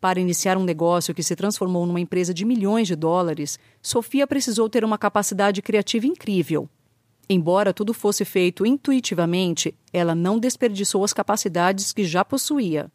Para 0.00 0.20
iniciar 0.20 0.56
um 0.56 0.62
negócio 0.62 1.12
que 1.12 1.20
se 1.20 1.34
transformou 1.34 1.84
numa 1.84 1.98
empresa 1.98 2.32
de 2.32 2.44
milhões 2.44 2.86
de 2.86 2.94
dólares, 2.94 3.58
Sofia 3.82 4.24
precisou 4.24 4.68
ter 4.68 4.84
uma 4.84 4.96
capacidade 4.96 5.60
criativa 5.60 6.06
incrível. 6.06 6.68
Embora 7.28 7.74
tudo 7.74 7.92
fosse 7.92 8.24
feito 8.24 8.64
intuitivamente, 8.64 9.74
ela 9.92 10.14
não 10.14 10.38
desperdiçou 10.38 11.02
as 11.02 11.12
capacidades 11.12 11.92
que 11.92 12.04
já 12.04 12.24
possuía. 12.24 12.88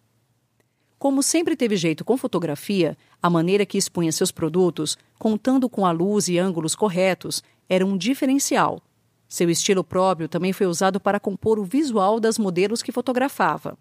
Como 0.97 1.21
sempre 1.21 1.57
teve 1.57 1.75
jeito 1.75 2.05
com 2.05 2.15
fotografia, 2.15 2.97
a 3.21 3.29
maneira 3.29 3.65
que 3.65 3.77
expunha 3.77 4.13
seus 4.13 4.31
produtos, 4.31 4.97
contando 5.19 5.67
com 5.67 5.85
a 5.85 5.91
luz 5.91 6.29
e 6.29 6.39
ângulos 6.39 6.75
corretos, 6.75 7.43
era 7.67 7.85
um 7.85 7.97
diferencial. 7.97 8.81
Seu 9.27 9.49
estilo 9.49 9.83
próprio 9.83 10.29
também 10.29 10.53
foi 10.53 10.65
usado 10.65 10.97
para 10.97 11.19
compor 11.19 11.59
o 11.59 11.65
visual 11.65 12.21
das 12.21 12.39
modelos 12.39 12.81
que 12.81 12.93
fotografava. 12.93 13.77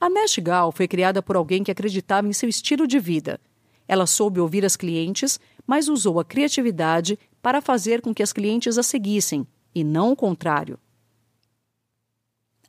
A 0.00 0.08
Nash 0.08 0.38
Gal 0.38 0.72
foi 0.72 0.88
criada 0.88 1.20
por 1.20 1.36
alguém 1.36 1.62
que 1.62 1.70
acreditava 1.70 2.26
em 2.26 2.32
seu 2.32 2.48
estilo 2.48 2.86
de 2.86 2.98
vida. 2.98 3.38
Ela 3.86 4.06
soube 4.06 4.40
ouvir 4.40 4.64
as 4.64 4.74
clientes, 4.74 5.38
mas 5.66 5.88
usou 5.88 6.18
a 6.18 6.24
criatividade 6.24 7.18
para 7.42 7.60
fazer 7.60 8.00
com 8.00 8.14
que 8.14 8.22
as 8.22 8.32
clientes 8.32 8.78
a 8.78 8.82
seguissem, 8.82 9.46
e 9.74 9.84
não 9.84 10.12
o 10.12 10.16
contrário. 10.16 10.78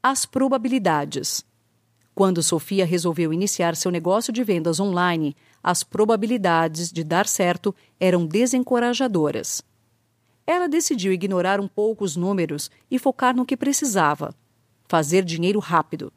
As 0.04 0.26
probabilidades. 0.26 1.46
Quando 2.14 2.44
Sofia 2.44 2.86
resolveu 2.86 3.32
iniciar 3.32 3.78
seu 3.78 3.92
negócio 3.92 4.34
de 4.34 4.44
vendas 4.44 4.82
online, 4.82 5.34
as 5.64 5.84
probabilidades 5.84 6.92
de 6.92 7.02
dar 7.02 7.26
certo 7.26 7.74
eram 7.98 8.26
desencorajadoras. 8.26 9.64
Ela 10.46 10.68
decidiu 10.68 11.14
ignorar 11.14 11.62
um 11.62 11.68
pouco 11.68 12.04
os 12.04 12.18
números 12.18 12.70
e 12.90 13.00
focar 13.00 13.34
no 13.34 13.46
que 13.46 13.56
precisava: 13.56 14.36
fazer 14.90 15.24
dinheiro 15.24 15.60
rápido. 15.60 16.12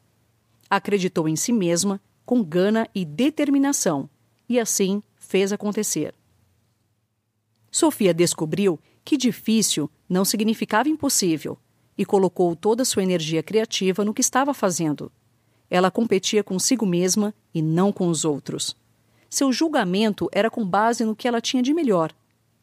Acreditou 0.75 1.29
em 1.29 1.37
si 1.37 1.53
mesma, 1.53 2.01
com 2.25 2.43
gana 2.43 2.85
e 2.93 3.05
determinação, 3.05 4.09
e 4.49 4.59
assim 4.59 5.01
fez 5.15 5.53
acontecer. 5.53 6.13
Sofia 7.71 8.13
descobriu 8.13 8.77
que 9.01 9.15
difícil 9.15 9.89
não 10.09 10.25
significava 10.25 10.89
impossível 10.89 11.57
e 11.97 12.03
colocou 12.03 12.53
toda 12.57 12.83
sua 12.83 13.03
energia 13.03 13.41
criativa 13.41 14.03
no 14.03 14.13
que 14.13 14.19
estava 14.19 14.53
fazendo. 14.53 15.09
Ela 15.69 15.89
competia 15.89 16.43
consigo 16.43 16.85
mesma 16.85 17.33
e 17.53 17.61
não 17.61 17.89
com 17.93 18.09
os 18.09 18.25
outros. 18.25 18.75
Seu 19.29 19.53
julgamento 19.53 20.27
era 20.33 20.51
com 20.51 20.67
base 20.67 21.05
no 21.05 21.15
que 21.15 21.25
ela 21.25 21.39
tinha 21.39 21.63
de 21.63 21.73
melhor. 21.73 22.13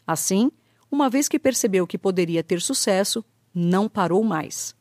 Assim, 0.07 0.53
uma 0.91 1.09
vez 1.09 1.29
que 1.29 1.39
percebeu 1.39 1.87
que 1.87 1.97
poderia 1.97 2.45
ter 2.45 2.61
sucesso, 2.61 3.25
não 3.55 3.89
parou 3.89 4.23
mais. 4.23 4.75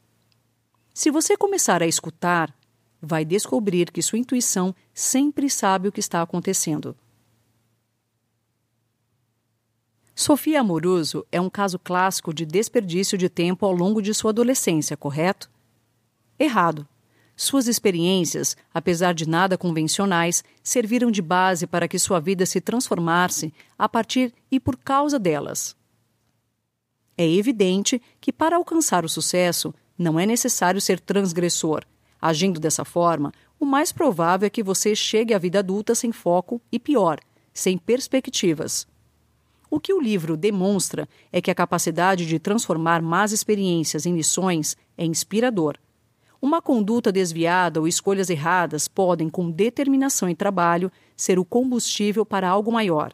Se 0.94 1.10
você 1.10 1.38
começar 1.38 1.82
a 1.82 1.88
escutar, 1.88 2.54
vai 3.02 3.26
descobrir 3.26 3.92
que 3.92 4.02
sua 4.02 4.20
intuição 4.20 4.76
sempre 4.94 5.50
sabe 5.50 5.88
o 5.88 5.92
que 5.92 6.00
está 6.00 6.22
acontecendo. 6.22 6.96
Sofia 10.14 10.62
Amoruso 10.62 11.26
é 11.32 11.42
um 11.42 11.50
caso 11.50 11.80
clássico 11.80 12.34
de 12.34 12.46
desperdício 12.46 13.18
de 13.18 13.28
tempo 13.28 13.66
ao 13.66 13.72
longo 13.72 14.02
de 14.02 14.14
sua 14.14 14.30
adolescência, 14.30 14.96
correto? 14.96 15.50
Errado. 16.38 16.88
Suas 17.36 17.66
experiências, 17.66 18.56
apesar 18.72 19.14
de 19.14 19.28
nada 19.28 19.58
convencionais, 19.58 20.44
serviram 20.62 21.10
de 21.10 21.24
base 21.24 21.66
para 21.66 21.88
que 21.88 21.98
sua 21.98 22.20
vida 22.20 22.46
se 22.46 22.62
transformasse 22.62 23.52
a 23.80 23.90
partir 23.90 24.32
e 24.52 24.60
por 24.60 24.78
causa 24.78 25.18
delas. 25.18 25.76
É 27.18 27.28
evidente 27.28 28.00
que 28.20 28.32
para 28.32 28.58
alcançar 28.58 29.04
o 29.04 29.10
sucesso 29.10 29.74
não 29.98 30.20
é 30.20 30.26
necessário 30.26 30.80
ser 30.80 31.00
transgressor, 31.00 31.84
Agindo 32.22 32.60
dessa 32.60 32.86
forma, 32.86 33.32
o 33.60 33.66
mais 33.66 33.92
provável 33.92 34.46
é 34.46 34.50
que 34.50 34.62
você 34.62 34.94
chegue 34.96 35.34
à 35.34 35.40
vida 35.40 35.60
adulta 35.60 35.96
sem 35.96 36.12
foco 36.12 36.62
e, 36.72 36.78
pior, 36.78 37.20
sem 37.52 37.78
perspectivas. 37.78 38.88
O 39.70 39.80
que 39.80 39.94
o 39.94 40.02
livro 40.02 40.38
demonstra 40.38 41.08
é 41.32 41.42
que 41.42 41.50
a 41.50 41.56
capacidade 41.56 42.26
de 42.26 42.38
transformar 42.38 43.02
más 43.02 43.32
experiências 43.32 44.06
em 44.06 44.16
lições 44.16 44.78
é 44.98 45.06
inspirador. 45.06 45.78
Uma 46.42 46.62
conduta 46.62 47.12
desviada 47.12 47.80
ou 47.80 47.88
escolhas 47.88 48.30
erradas 48.30 48.88
podem, 48.88 49.30
com 49.30 49.50
determinação 49.50 50.30
e 50.30 50.36
trabalho, 50.36 50.92
ser 51.16 51.40
o 51.40 51.46
combustível 51.46 52.26
para 52.26 52.50
algo 52.50 52.72
maior. 52.72 53.14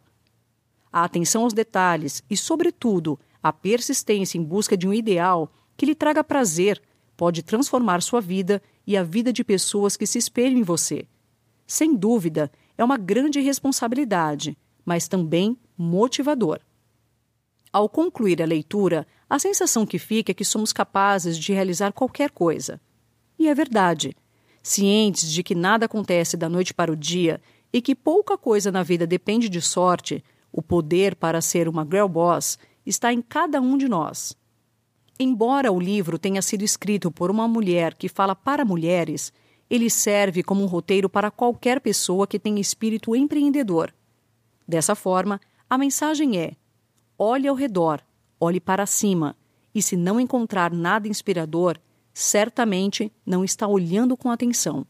A 0.92 1.04
atenção 1.04 1.44
aos 1.44 1.54
detalhes 1.54 2.24
e, 2.30 2.36
sobretudo, 2.36 3.20
a 3.44 3.54
persistência 3.54 4.38
em 4.38 4.44
busca 4.44 4.76
de 4.76 4.88
um 4.88 4.94
ideal 4.94 5.52
que 5.76 5.86
lhe 5.86 5.94
traga 5.94 6.24
prazer 6.24 6.82
pode 7.18 7.42
transformar 7.42 8.02
sua 8.02 8.22
vida 8.22 8.62
e 8.86 8.96
a 8.96 9.04
vida 9.04 9.34
de 9.34 9.44
pessoas 9.44 9.98
que 9.98 10.06
se 10.06 10.20
espelham 10.20 10.60
em 10.60 10.64
você. 10.64 11.08
Sem 11.66 11.96
dúvida, 11.96 12.52
é 12.78 12.84
uma 12.84 12.96
grande 12.96 13.40
responsabilidade, 13.42 14.56
mas 14.86 15.08
também 15.08 15.58
motivador. 15.76 16.60
Ao 17.74 17.90
concluir 17.90 18.42
a 18.42 18.46
leitura, 18.46 19.06
a 19.30 19.38
sensação 19.40 19.86
que 19.86 20.00
fica 20.00 20.32
é 20.32 20.34
que 20.34 20.46
somos 20.46 20.72
capazes 20.72 21.38
de 21.38 21.52
realizar 21.52 21.92
qualquer 21.92 22.32
coisa. 22.32 22.80
E 23.38 23.50
é 23.50 23.54
verdade. 23.54 24.16
Cientes 24.64 25.30
de 25.30 25.44
que 25.44 25.56
nada 25.56 25.86
acontece 25.86 26.38
da 26.38 26.48
noite 26.48 26.74
para 26.74 26.92
o 26.92 26.96
dia 26.96 27.42
e 27.74 27.82
que 27.82 27.96
pouca 27.96 28.38
coisa 28.38 28.72
na 28.72 28.84
vida 28.84 29.06
depende 29.06 29.50
de 29.50 29.62
sorte, 29.62 30.24
o 30.52 30.62
poder 30.62 31.16
para 31.16 31.42
ser 31.42 31.68
uma 31.68 31.84
girl 31.84 32.08
boss 32.08 32.58
está 32.86 33.12
em 33.12 33.22
cada 33.22 33.60
um 33.60 33.78
de 33.78 33.90
nós. 33.90 34.36
Embora 35.20 35.72
o 35.72 35.80
livro 35.80 36.20
tenha 36.20 36.42
sido 36.42 36.64
escrito 36.64 37.12
por 37.12 37.32
uma 37.32 37.48
mulher 37.48 37.96
que 37.96 38.08
fala 38.08 38.36
para 38.36 38.64
mulheres, 38.64 39.34
ele 39.70 39.90
serve 39.90 40.44
como 40.44 40.64
um 40.64 40.68
roteiro 40.68 41.10
para 41.10 41.32
qualquer 41.32 41.82
pessoa 41.82 42.28
que 42.28 42.40
tenha 42.40 42.62
espírito 42.62 43.16
empreendedor. 43.16 43.94
Dessa 44.68 44.96
forma, 44.96 45.42
A 45.70 45.78
mensagem 45.78 46.40
é: 46.40 46.54
olhe 47.18 47.48
ao 47.48 47.56
redor, 47.56 48.02
olhe 48.40 48.60
para 48.60 48.86
cima, 48.86 49.36
e 49.76 49.82
se 49.82 49.98
não 49.98 50.20
encontrar 50.20 50.72
nada 50.72 51.08
inspirador, 51.08 51.78
certamente 52.14 53.12
não 53.26 53.44
está 53.44 53.68
olhando 53.68 54.16
com 54.16 54.32
atenção. 54.32 54.86